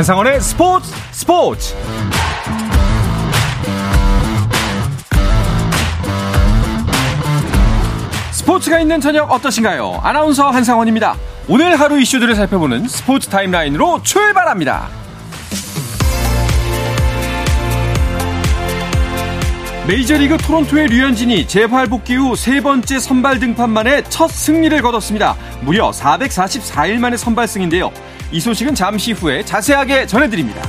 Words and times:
한상원의 0.00 0.40
스포츠 0.40 0.90
스포츠 1.12 1.76
스포츠가 8.32 8.80
있는 8.80 8.98
저녁 9.02 9.30
어떠신가요? 9.30 10.00
아나운서 10.02 10.48
한상원입니다. 10.48 11.16
오늘 11.48 11.78
하루 11.78 12.00
이슈들을 12.00 12.34
살펴보는 12.34 12.88
스포츠 12.88 13.28
타임라인으로 13.28 14.02
출발합니다. 14.02 14.88
메이저리그 19.86 20.38
토론토의 20.38 20.86
류현진이 20.86 21.46
재활 21.46 21.88
복귀 21.88 22.16
후 22.16 22.36
세 22.36 22.62
번째 22.62 22.98
선발 22.98 23.38
등판 23.38 23.68
만에 23.68 24.02
첫 24.04 24.30
승리를 24.30 24.80
거뒀습니다. 24.80 25.36
무려 25.60 25.90
444일 25.90 27.00
만의 27.00 27.18
선발승인데요. 27.18 27.92
이 28.32 28.38
소식은 28.38 28.74
잠시 28.74 29.12
후에 29.12 29.44
자세하게 29.44 30.06
전해드립니다. 30.06 30.62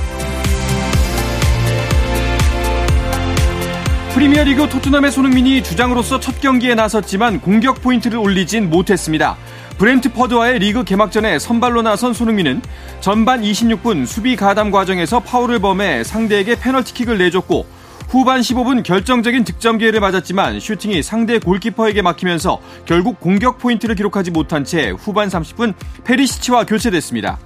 프리미어리그 4.14 4.68
토트넘의 4.68 5.10
손흥민이 5.10 5.62
주장으로서 5.62 6.20
첫 6.20 6.40
경기에 6.40 6.74
나섰지만 6.74 7.40
공격 7.40 7.80
포인트를 7.80 8.18
올리진 8.18 8.68
못했습니다. 8.68 9.36
브렌트퍼드와의 9.78 10.58
리그 10.58 10.84
개막전에 10.84 11.38
선발로 11.38 11.82
나선 11.82 12.12
손흥민은 12.12 12.62
전반 13.00 13.42
26분 13.42 14.06
수비 14.06 14.36
가담 14.36 14.70
과정에서 14.70 15.20
파울을 15.20 15.60
범해 15.60 16.04
상대에게 16.04 16.56
페널티킥을 16.56 17.16
내줬고 17.18 17.66
후반 18.08 18.40
15분 18.42 18.82
결정적인 18.82 19.44
득점 19.44 19.78
기회를 19.78 20.00
맞았지만 20.00 20.60
슈팅이 20.60 21.02
상대 21.02 21.38
골키퍼에게 21.38 22.02
막히면서 22.02 22.60
결국 22.84 23.18
공격 23.20 23.58
포인트를 23.58 23.94
기록하지 23.94 24.30
못한 24.30 24.64
채 24.64 24.90
후반 24.90 25.28
30분 25.28 25.72
페리시치와 26.04 26.66
교체됐습니다. 26.66 27.38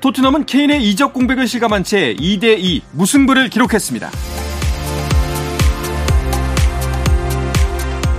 토트넘은 0.00 0.46
케인의 0.46 0.82
이적 0.82 1.12
공백을 1.12 1.46
실감한 1.46 1.84
채 1.84 2.14
2대2 2.14 2.80
무승부를 2.92 3.50
기록했습니다. 3.50 4.10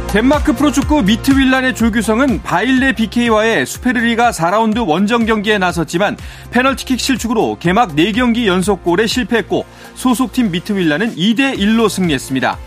덴마크 0.09 0.53
프로축구 0.53 1.03
미트윌란의 1.03 1.73
조규성은 1.73 2.43
바일레 2.43 2.91
BK와의 2.93 3.65
수페르리가 3.65 4.31
4라운드 4.31 4.85
원정 4.85 5.25
경기에 5.25 5.57
나섰지만 5.57 6.17
페널티킥 6.51 6.99
실축으로 6.99 7.57
개막 7.59 7.95
4경기 7.95 8.45
연속골에 8.45 9.07
실패했고 9.07 9.65
소속팀 9.95 10.51
미트윌란은 10.51 11.15
2대1로 11.15 11.89
승리했습니다. 11.89 12.57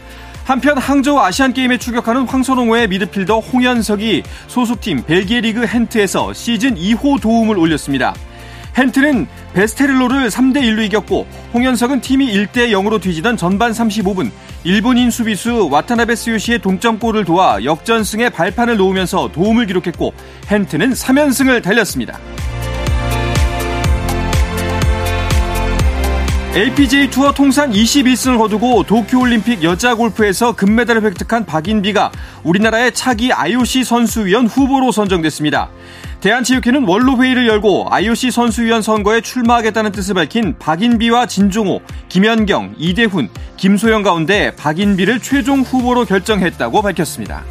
한편 0.45 0.79
항저우 0.79 1.19
아시안게임에 1.21 1.79
출격하는 1.79 2.23
황선홍호의 2.23 2.89
미드필더 2.89 3.41
홍현석이 3.41 4.23
소속팀 4.49 5.05
벨기에 5.05 5.43
리그 5.43 5.67
hen트에서 5.67 6.33
시즌 6.33 6.75
2호 6.75 7.21
도움을 7.21 7.59
올렸습니다. 7.59 8.15
헨트는 8.77 9.27
베스테를로를 9.55 10.29
3대 10.29 10.59
1로 10.63 10.85
이겼고 10.85 11.27
홍현석은 11.55 12.01
팀이 12.01 12.33
1대 12.33 12.71
0으로 12.71 13.01
뒤지던 13.01 13.37
전반 13.37 13.71
35분 13.71 14.31
일본인 14.65 15.11
수비수 15.11 15.69
와타나베 15.71 16.17
스요시의 16.17 16.59
동점골을 16.61 17.25
도와 17.25 17.63
역전승에 17.65 18.31
발판을 18.31 18.77
놓으면서 18.77 19.31
도움을 19.33 19.67
기록했고 19.67 20.13
헨트는 20.51 20.93
3연승을 20.93 21.63
달렸습니다. 21.63 22.19
LPGA 26.55 27.11
투어 27.11 27.33
통산 27.33 27.73
21승을 27.73 28.39
거두고 28.39 28.85
도쿄올림픽 28.85 29.65
여자 29.65 29.97
골프에서 29.97 30.55
금메달을 30.55 31.03
획득한 31.03 31.47
박인비가 31.47 32.13
우리나라의 32.45 32.95
차기 32.95 33.33
IOC 33.33 33.83
선수위원 33.83 34.47
후보로 34.47 34.93
선정됐습니다. 34.93 35.69
대한체육회는 36.25 36.85
원로 36.89 37.23
회의를 37.23 37.47
열고 37.47 37.89
IOC 37.91 38.31
선수위원 38.31 38.81
선거에 38.81 39.21
출마하겠다는 39.21 39.93
뜻을 39.93 40.15
밝힌 40.15 40.57
박인비와 40.59 41.27
진종호, 41.27 41.83
김연경, 42.09 42.77
이대훈, 42.79 43.29
김소영 43.59 44.03
가운데 44.03 44.57
박인비를 44.57 45.21
최종 45.21 45.61
후보로 45.61 46.07
결정했다고 46.07 46.81
밝혔습니다. 46.81 47.45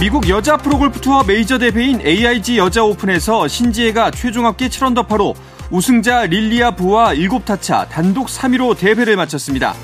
미국 0.00 0.28
여자 0.28 0.56
프로골프 0.56 1.00
투어 1.00 1.22
메이저 1.22 1.58
대회인 1.58 2.00
AIG 2.04 2.58
여자 2.58 2.82
오픈에서 2.82 3.46
신지혜가 3.46 4.10
최종 4.10 4.46
합계 4.46 4.66
7언더파로 4.66 5.36
우승자 5.70 6.26
릴리아 6.26 6.72
부와 6.72 7.14
7타차 7.14 7.88
단독 7.88 8.26
3위로 8.26 8.76
대회를 8.76 9.14
마쳤습니다. 9.14 9.76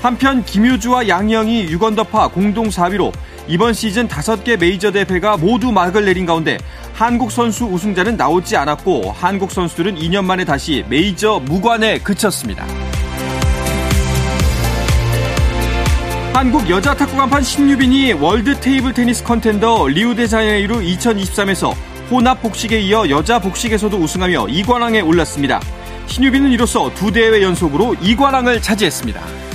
한편 0.00 0.42
김효주와 0.44 1.08
양희영이 1.08 1.66
6언더파 1.66 2.32
공동 2.32 2.68
4위로 2.68 3.12
이번 3.48 3.74
시즌 3.74 4.08
5개 4.08 4.58
메이저 4.58 4.90
대회가 4.90 5.36
모두 5.36 5.70
막을 5.70 6.04
내린 6.04 6.26
가운데 6.26 6.58
한국 6.92 7.30
선수 7.30 7.64
우승자는 7.64 8.16
나오지 8.16 8.56
않았고 8.56 9.12
한국 9.12 9.52
선수들은 9.52 9.96
2년 9.96 10.24
만에 10.24 10.44
다시 10.44 10.84
메이저 10.88 11.40
무관에 11.44 11.98
그쳤습니다. 11.98 12.66
한국 16.32 16.68
여자 16.68 16.94
탁구 16.94 17.16
간판 17.16 17.42
신유빈이 17.42 18.14
월드 18.14 18.58
테이블 18.60 18.92
테니스 18.92 19.24
컨텐더 19.24 19.88
리우데자네이루 19.88 20.80
2023에서 20.80 21.72
혼합 22.10 22.42
복식에 22.42 22.80
이어 22.80 23.08
여자 23.08 23.38
복식에서도 23.38 23.96
우승하며 23.96 24.46
2관왕에 24.46 25.06
올랐습니다. 25.06 25.60
신유빈은 26.06 26.50
이로써 26.50 26.92
두 26.94 27.10
대회 27.10 27.42
연속으로 27.42 27.94
2관왕을 27.94 28.62
차지했습니다. 28.62 29.45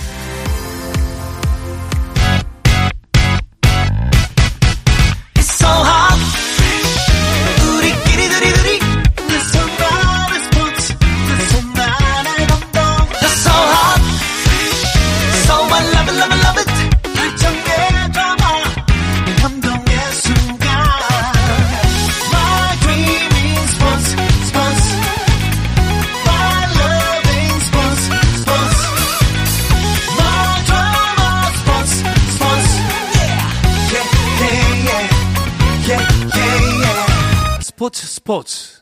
스포츠 38.24 38.82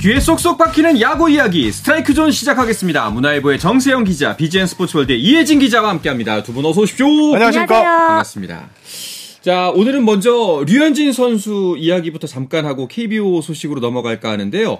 귀에 0.00 0.20
쏙쏙 0.20 0.56
박히는 0.58 1.00
야구 1.00 1.28
이야기 1.30 1.72
스트라이크 1.72 2.14
존 2.14 2.30
시작하겠습니다. 2.30 3.10
문화일보의 3.10 3.58
정세영 3.58 4.04
기자, 4.04 4.36
BGN 4.36 4.66
스포츠월드의 4.66 5.20
이혜진 5.20 5.58
기자와 5.58 5.88
함께합니다. 5.88 6.42
두 6.44 6.52
분 6.52 6.64
어서 6.64 6.82
오십시오. 6.82 7.06
안녕하십니까. 7.34 7.82
반갑습니다. 7.82 8.68
자, 9.40 9.70
오늘은 9.70 10.04
먼저 10.04 10.64
류현진 10.66 11.12
선수 11.12 11.74
이야기부터 11.78 12.26
잠깐 12.28 12.66
하고 12.66 12.86
KBO 12.86 13.40
소식으로 13.42 13.80
넘어갈까 13.80 14.30
하는데요. 14.30 14.78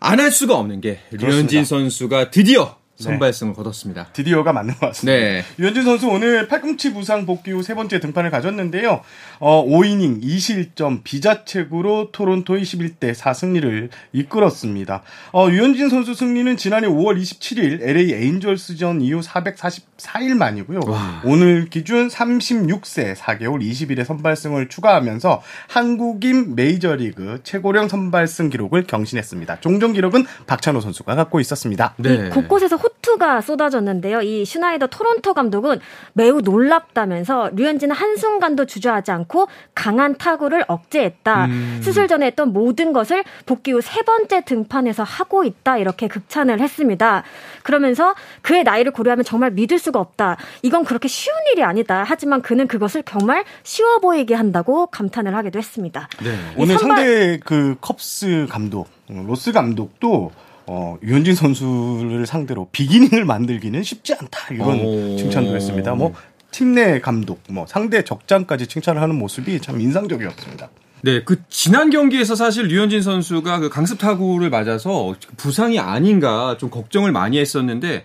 안 0.00 0.18
할 0.18 0.30
수가 0.32 0.56
없는 0.56 0.80
게 0.80 0.98
류현진 1.12 1.64
선수가 1.64 2.30
드디어 2.30 2.76
선발승을 3.02 3.52
네. 3.52 3.56
거뒀습니다. 3.56 4.08
드디어가 4.12 4.52
맞는 4.52 4.74
것 4.74 4.80
같습니다. 4.88 5.18
네. 5.18 5.44
유현진 5.58 5.82
선수 5.84 6.08
오늘 6.08 6.46
팔꿈치 6.46 6.92
부상 6.92 7.24
복귀 7.26 7.52
후 7.52 7.62
세 7.70 7.74
번째 7.74 8.00
등판을 8.00 8.30
가졌는데요. 8.30 9.00
어, 9.38 9.64
5이닝 9.64 10.22
2실점 10.24 11.04
비자책으로 11.04 12.10
토론토의 12.10 12.62
11대 12.64 13.14
4 13.14 13.32
승리를 13.32 13.90
이끌었습니다. 14.12 15.02
어, 15.32 15.48
유현진 15.48 15.88
선수 15.88 16.14
승리는 16.14 16.56
지난해 16.56 16.88
5월 16.88 17.20
27일 17.20 17.80
LA 17.82 18.12
에인절스전 18.12 19.02
이후 19.02 19.20
444일 19.20 20.34
만이고요. 20.34 20.80
와. 20.86 21.22
오늘 21.24 21.68
기준 21.70 22.08
36세 22.08 23.14
4개월 23.14 23.60
20일의 23.62 24.04
선발승을 24.04 24.68
추가하면서 24.68 25.42
한국인 25.68 26.56
메이저리그 26.56 27.40
최고령 27.44 27.88
선발승 27.88 28.50
기록을 28.50 28.84
경신했습니다. 28.84 29.60
종종 29.60 29.92
기록은 29.92 30.26
박찬호 30.46 30.80
선수가 30.80 31.14
갖고 31.14 31.40
있었습니다. 31.40 31.94
네. 31.98 32.28
곳곳에서 32.30 32.76
호 32.76 32.89
투가 33.02 33.40
쏟아졌는데요. 33.40 34.22
이 34.22 34.44
슈나이더 34.44 34.86
토론토 34.86 35.34
감독은 35.34 35.80
매우 36.12 36.40
놀랍다면서 36.40 37.50
류현진은 37.54 37.94
한순간도 37.94 38.66
주저하지 38.66 39.10
않고 39.10 39.48
강한 39.74 40.16
타구를 40.16 40.64
억제했다. 40.68 41.46
음. 41.46 41.80
수술 41.82 42.08
전에 42.08 42.26
했던 42.26 42.52
모든 42.52 42.92
것을 42.92 43.24
복귀 43.46 43.72
후 43.72 43.80
세 43.90 44.02
번째 44.02 44.42
등판에서 44.44 45.02
하고 45.02 45.42
있다. 45.44 45.78
이렇게 45.78 46.06
극찬을 46.06 46.60
했습니다. 46.60 47.24
그러면서 47.62 48.14
그의 48.42 48.62
나이를 48.62 48.92
고려하면 48.92 49.24
정말 49.24 49.50
믿을 49.50 49.78
수가 49.78 49.98
없다. 49.98 50.36
이건 50.62 50.84
그렇게 50.84 51.08
쉬운 51.08 51.34
일이 51.52 51.64
아니다. 51.64 52.04
하지만 52.06 52.40
그는 52.40 52.68
그것을 52.68 53.02
정말 53.02 53.44
쉬워 53.64 53.98
보이게 53.98 54.34
한다고 54.34 54.86
감탄을 54.86 55.34
하기도 55.34 55.58
했습니다. 55.58 56.08
네. 56.22 56.38
오늘 56.56 56.78
선발... 56.78 56.96
상대 56.98 57.40
그 57.44 57.76
컵스 57.80 58.46
감독, 58.48 58.88
로스 59.08 59.52
감독도 59.52 60.30
어, 60.72 60.96
유현진 61.02 61.34
선수를 61.34 62.26
상대로 62.26 62.68
비기닝을 62.70 63.24
만들기는 63.24 63.82
쉽지 63.82 64.14
않다 64.14 64.54
이런 64.54 64.80
오. 64.80 65.16
칭찬도 65.16 65.56
했습니다. 65.56 65.94
뭐 65.94 66.14
팀 66.52 66.74
내 66.74 67.00
감독, 67.00 67.40
뭐 67.48 67.64
상대 67.68 68.02
적장까지 68.02 68.66
칭찬을 68.66 69.00
하는 69.00 69.14
모습이 69.16 69.60
참 69.60 69.80
인상적이었습니다. 69.80 70.68
네, 71.02 71.22
그 71.24 71.40
지난 71.48 71.90
경기에서 71.90 72.34
사실 72.34 72.66
류현진 72.66 73.02
선수가 73.02 73.60
그 73.60 73.68
강습 73.68 73.98
타구를 73.98 74.50
맞아서 74.50 75.14
부상이 75.36 75.78
아닌가 75.78 76.56
좀 76.58 76.68
걱정을 76.70 77.12
많이 77.12 77.38
했었는데 77.38 78.04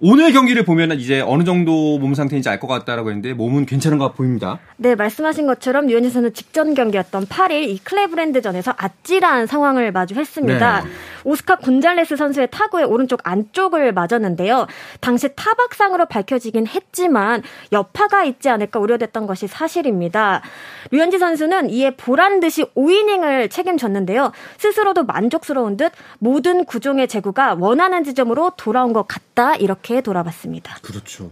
오늘 0.00 0.32
경기를 0.32 0.64
보면 0.64 0.92
이제 0.98 1.20
어느 1.20 1.44
정도 1.44 1.98
몸 1.98 2.14
상태인지 2.14 2.48
알 2.48 2.58
것 2.58 2.66
같다라고 2.66 3.10
했는데 3.10 3.34
몸은 3.34 3.66
괜찮은 3.66 3.98
것 3.98 4.14
보입니다. 4.14 4.58
네, 4.76 4.94
말씀하신 4.94 5.46
것처럼 5.46 5.86
류현진 5.86 6.10
선수 6.10 6.32
직전 6.32 6.74
경기였던 6.74 7.26
8일 7.26 7.68
이 7.68 7.78
클레브랜드전에서 7.78 8.74
아찔한 8.76 9.46
상황을 9.46 9.92
마주했습니다. 9.92 10.80
네. 10.80 10.90
오스카 11.24 11.56
곤잘레스 11.56 12.16
선수의 12.16 12.48
타구의 12.50 12.84
오른쪽 12.84 13.20
안쪽을 13.24 13.92
맞았는데요. 13.92 14.66
당시 15.00 15.28
타박상으로 15.34 16.06
밝혀지긴 16.06 16.66
했지만 16.66 17.42
여파가 17.72 18.24
있지 18.24 18.48
않을까 18.48 18.78
우려됐던 18.78 19.26
것이 19.26 19.46
사실입니다. 19.46 20.42
류현진 20.90 21.18
선수는 21.18 21.70
이에 21.70 21.90
보란 21.96 22.40
듯이 22.40 22.64
5이닝을 22.76 23.50
책임졌는데요. 23.50 24.32
스스로도 24.58 25.04
만족스러운 25.04 25.76
듯 25.76 25.92
모든 26.18 26.64
구종의 26.64 27.08
제구가 27.08 27.56
원하는 27.58 28.04
지점으로 28.04 28.52
돌아온 28.56 28.92
것 28.92 29.06
같다 29.08 29.33
이렇게 29.58 30.00
돌아봤습니다. 30.00 30.76
그렇죠. 30.82 31.30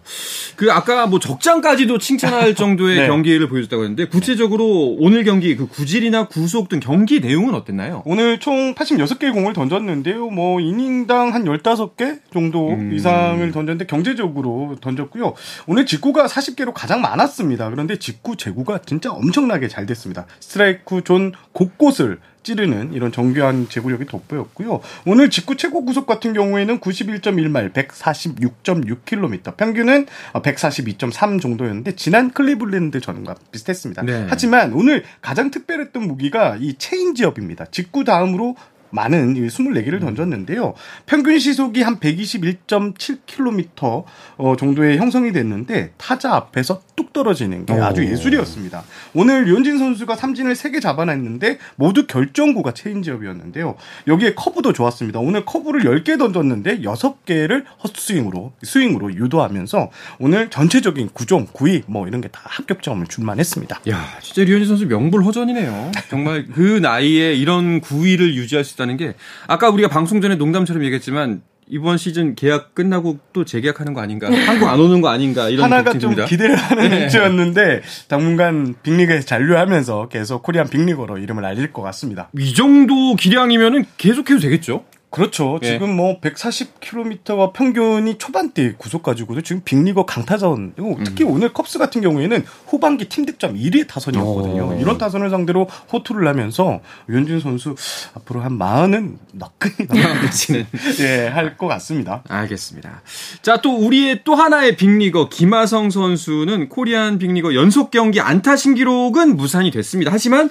그 0.56 0.72
아까 0.72 1.06
뭐 1.06 1.18
적장까지도 1.18 1.98
칭찬할 1.98 2.54
정도의 2.56 3.00
네. 3.00 3.06
경기를 3.06 3.48
보여줬다고 3.48 3.82
했는데 3.82 4.06
구체적으로 4.06 4.96
오늘 4.98 5.24
경기 5.24 5.56
그 5.56 5.66
구질이나 5.66 6.28
구속 6.28 6.68
등 6.68 6.80
경기 6.80 7.20
내용은 7.20 7.54
어땠나요? 7.54 8.02
오늘 8.06 8.40
총 8.40 8.74
86개의 8.74 9.32
공을 9.32 9.52
던졌 9.52 9.72
던졌는데요. 9.72 10.30
뭐 10.30 10.60
이닝당 10.60 11.34
한 11.34 11.44
15개 11.44 12.20
정도 12.32 12.70
음. 12.70 12.92
이상을 12.92 13.40
던졌는데 13.52 13.86
경제적으로 13.86 14.76
던졌고요. 14.80 15.34
오늘 15.66 15.86
직구가 15.86 16.26
40개로 16.26 16.72
가장 16.74 17.00
많았습니다. 17.00 17.70
그런데 17.70 17.98
직구 17.98 18.36
제구가 18.36 18.82
진짜 18.86 19.10
엄청나게 19.10 19.68
잘 19.68 19.86
됐습니다. 19.86 20.26
스트라이크 20.40 21.02
존 21.04 21.32
곳곳을 21.52 22.18
찌르는 22.42 22.92
이런 22.92 23.12
정교한 23.12 23.68
제구력이 23.68 24.06
돋보였고요. 24.06 24.80
오늘 25.06 25.30
직구 25.30 25.56
최고 25.56 25.84
구속 25.84 26.06
같은 26.06 26.32
경우에는 26.32 26.80
91.1마일, 26.80 27.72
146.6km, 27.72 29.56
평균은 29.56 30.06
142.3 30.34 31.40
정도였는데 31.40 31.96
지난 31.96 32.30
클리블랜드 32.30 33.00
전과 33.00 33.36
비슷했습니다. 33.50 34.02
네. 34.02 34.26
하지만 34.28 34.72
오늘 34.72 35.04
가장 35.20 35.50
특별했던 35.50 36.06
무기가 36.06 36.56
이 36.58 36.74
체인지업입니다. 36.78 37.66
직구 37.66 38.04
다음으로 38.04 38.56
많은 38.92 39.34
24개를 39.34 40.00
던졌는데요. 40.00 40.74
평균 41.06 41.38
시속이 41.38 41.82
한 41.82 41.98
121.7km 42.00 44.04
어, 44.38 44.56
정도의 44.56 44.98
형성이 44.98 45.32
됐는데 45.32 45.92
타자 45.96 46.34
앞에서 46.34 46.82
뚝 46.96 47.12
떨어지는 47.12 47.66
게 47.66 47.72
아주 47.74 48.04
예술이었습니다. 48.04 48.82
오늘 49.14 49.44
류현진 49.44 49.78
선수가 49.78 50.16
삼진을 50.16 50.54
3개 50.54 50.80
잡아냈는데 50.80 51.58
모두 51.76 52.06
결정구가 52.06 52.72
체인지업이었는데요. 52.74 53.76
여기에 54.06 54.34
커브도 54.34 54.72
좋았습니다. 54.72 55.20
오늘 55.20 55.44
커브를 55.44 55.82
10개 55.82 56.18
던졌는데 56.18 56.80
6개를 56.80 57.64
헛스윙으로 57.84 58.52
스윙으로 58.62 59.14
유도하면서 59.14 59.90
오늘 60.18 60.50
전체적인 60.50 61.10
구종, 61.12 61.46
구위 61.52 61.82
뭐 61.86 62.06
이런 62.08 62.20
게 62.20 62.32
다 62.32 62.40
합격점을 62.44 63.06
줄만했습니다. 63.08 63.80
야, 63.90 64.06
진짜 64.22 64.42
류현진 64.44 64.66
선수 64.66 64.86
명불허전이네요. 64.86 65.92
정말 66.08 66.46
그 66.46 66.78
나이에 66.78 67.34
이런 67.34 67.82
구위를 67.82 68.34
유지할 68.34 68.64
수 68.64 68.74
있다는 68.82 68.96
게 68.96 69.14
아까 69.46 69.70
우리가 69.70 69.88
방송 69.88 70.20
전에 70.20 70.34
농담처럼 70.36 70.84
얘기했지만 70.84 71.42
이번 71.68 71.96
시즌 71.96 72.34
계약 72.34 72.74
끝나고 72.74 73.18
또 73.32 73.44
재계약하는 73.44 73.94
거 73.94 74.00
아닌가? 74.00 74.28
한국 74.46 74.68
안 74.68 74.78
오는 74.78 75.00
거 75.00 75.08
아닌가? 75.08 75.48
이런 75.48 75.64
하나가 75.64 75.96
좀 75.96 76.14
기대를 76.14 76.56
하는 76.56 76.90
네. 76.90 76.96
일주였는데 77.02 77.82
당분간 78.08 78.74
빅리그에서 78.82 79.24
잔류하면서 79.24 80.08
계속 80.08 80.42
코리안 80.42 80.68
빅리그로 80.68 81.18
이름을 81.18 81.44
알릴 81.44 81.72
것 81.72 81.80
같습니다. 81.82 82.28
이 82.36 82.52
정도 82.52 83.14
기량이면은 83.14 83.86
계속해도 83.96 84.40
되겠죠? 84.40 84.84
그렇죠. 85.12 85.58
예. 85.62 85.66
지금 85.72 85.94
뭐 85.94 86.18
140km가 86.20 87.52
평균이 87.52 88.16
초반대 88.18 88.72
구속 88.76 89.02
가지고도 89.02 89.42
지금 89.42 89.62
빅리거 89.64 90.06
강타전 90.06 90.74
특히 91.04 91.24
음. 91.24 91.30
오늘 91.32 91.52
컵스 91.52 91.78
같은 91.78 92.00
경우에는 92.00 92.44
후반기 92.66 93.08
팀 93.08 93.26
득점 93.26 93.54
1위 93.56 93.86
타선이었거든요. 93.86 94.68
오. 94.70 94.80
이런 94.80 94.96
타선을 94.98 95.28
상대로 95.30 95.68
호투를 95.92 96.26
하면서 96.26 96.80
유현진 97.10 97.40
선수 97.40 97.74
앞으로 98.14 98.40
한 98.40 98.54
마흔은 98.54 99.18
너끈히 99.32 99.86
넘어지는 99.88 100.66
예, 101.00 101.28
할 101.28 101.52
것 101.58 101.66
같습니다. 101.68 102.22
알겠습니다. 102.28 103.02
자, 103.42 103.58
또 103.60 103.76
우리의 103.76 104.22
또 104.24 104.34
하나의 104.34 104.76
빅리거 104.76 105.28
김하성 105.28 105.90
선수는 105.90 106.70
코리안 106.70 107.18
빅리거 107.18 107.54
연속 107.54 107.90
경기 107.90 108.20
안타 108.20 108.56
신기록은 108.56 109.36
무산이 109.36 109.70
됐습니다. 109.70 110.10
하지만 110.10 110.48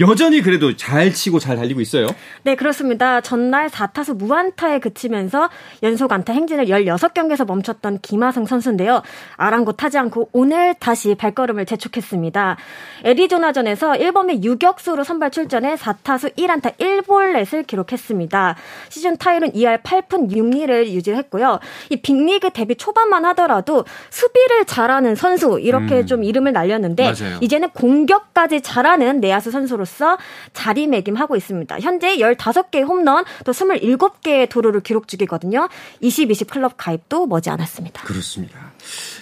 여전히 0.00 0.40
그래도 0.40 0.74
잘 0.76 1.12
치고 1.12 1.38
잘 1.38 1.56
달리고 1.56 1.80
있어요. 1.80 2.06
네, 2.42 2.54
그렇습니다. 2.54 3.20
전날 3.20 3.68
4타수 3.68 4.16
무안타에 4.16 4.78
그치면서 4.78 5.50
연속 5.82 6.10
안타 6.12 6.32
행진을 6.32 6.66
16경기에서 6.66 7.46
멈췄던 7.46 7.98
김하성 8.00 8.46
선수인데요. 8.46 9.02
아랑곳하지 9.36 9.98
않고 9.98 10.30
오늘 10.32 10.74
다시 10.74 11.14
발걸음을 11.14 11.66
재촉했습니다. 11.66 12.56
애리조나전에서 13.04 13.92
1범의 13.92 14.42
유격수로 14.42 15.04
선발 15.04 15.30
출전해 15.30 15.74
4타수 15.74 16.34
1안타 16.36 16.76
1볼넷을 16.78 17.66
기록했습니다. 17.66 18.56
시즌 18.88 19.18
타율은 19.18 19.52
2할 19.52 19.82
8푼 19.82 20.30
6리를 20.30 20.88
유지했고요. 20.88 21.60
이 21.90 21.96
빅리그 21.96 22.50
데뷔 22.50 22.74
초반만 22.74 23.26
하더라도 23.26 23.84
수비를 24.08 24.64
잘하는 24.64 25.14
선수 25.14 25.58
이렇게 25.60 26.00
음. 26.00 26.06
좀 26.06 26.24
이름을 26.24 26.52
날렸는데 26.52 27.02
맞아요. 27.02 27.38
이제는 27.42 27.68
공격까지 27.70 28.62
잘하는 28.62 29.20
내야수 29.20 29.50
선수로 29.50 29.84
선수로서 29.90 30.16
자리매김하고 30.54 31.36
있습니다. 31.36 31.80
현재 31.80 32.16
15개의 32.16 32.86
홈런 32.86 33.24
또 33.44 33.52
27개의 33.52 34.48
도루를 34.48 34.80
기록 34.80 35.08
중이거든요. 35.08 35.68
20-20 36.02 36.50
클럽 36.50 36.74
가입도 36.76 37.26
머지 37.26 37.50
않았습니다. 37.50 38.02
그렇습니다. 38.04 38.72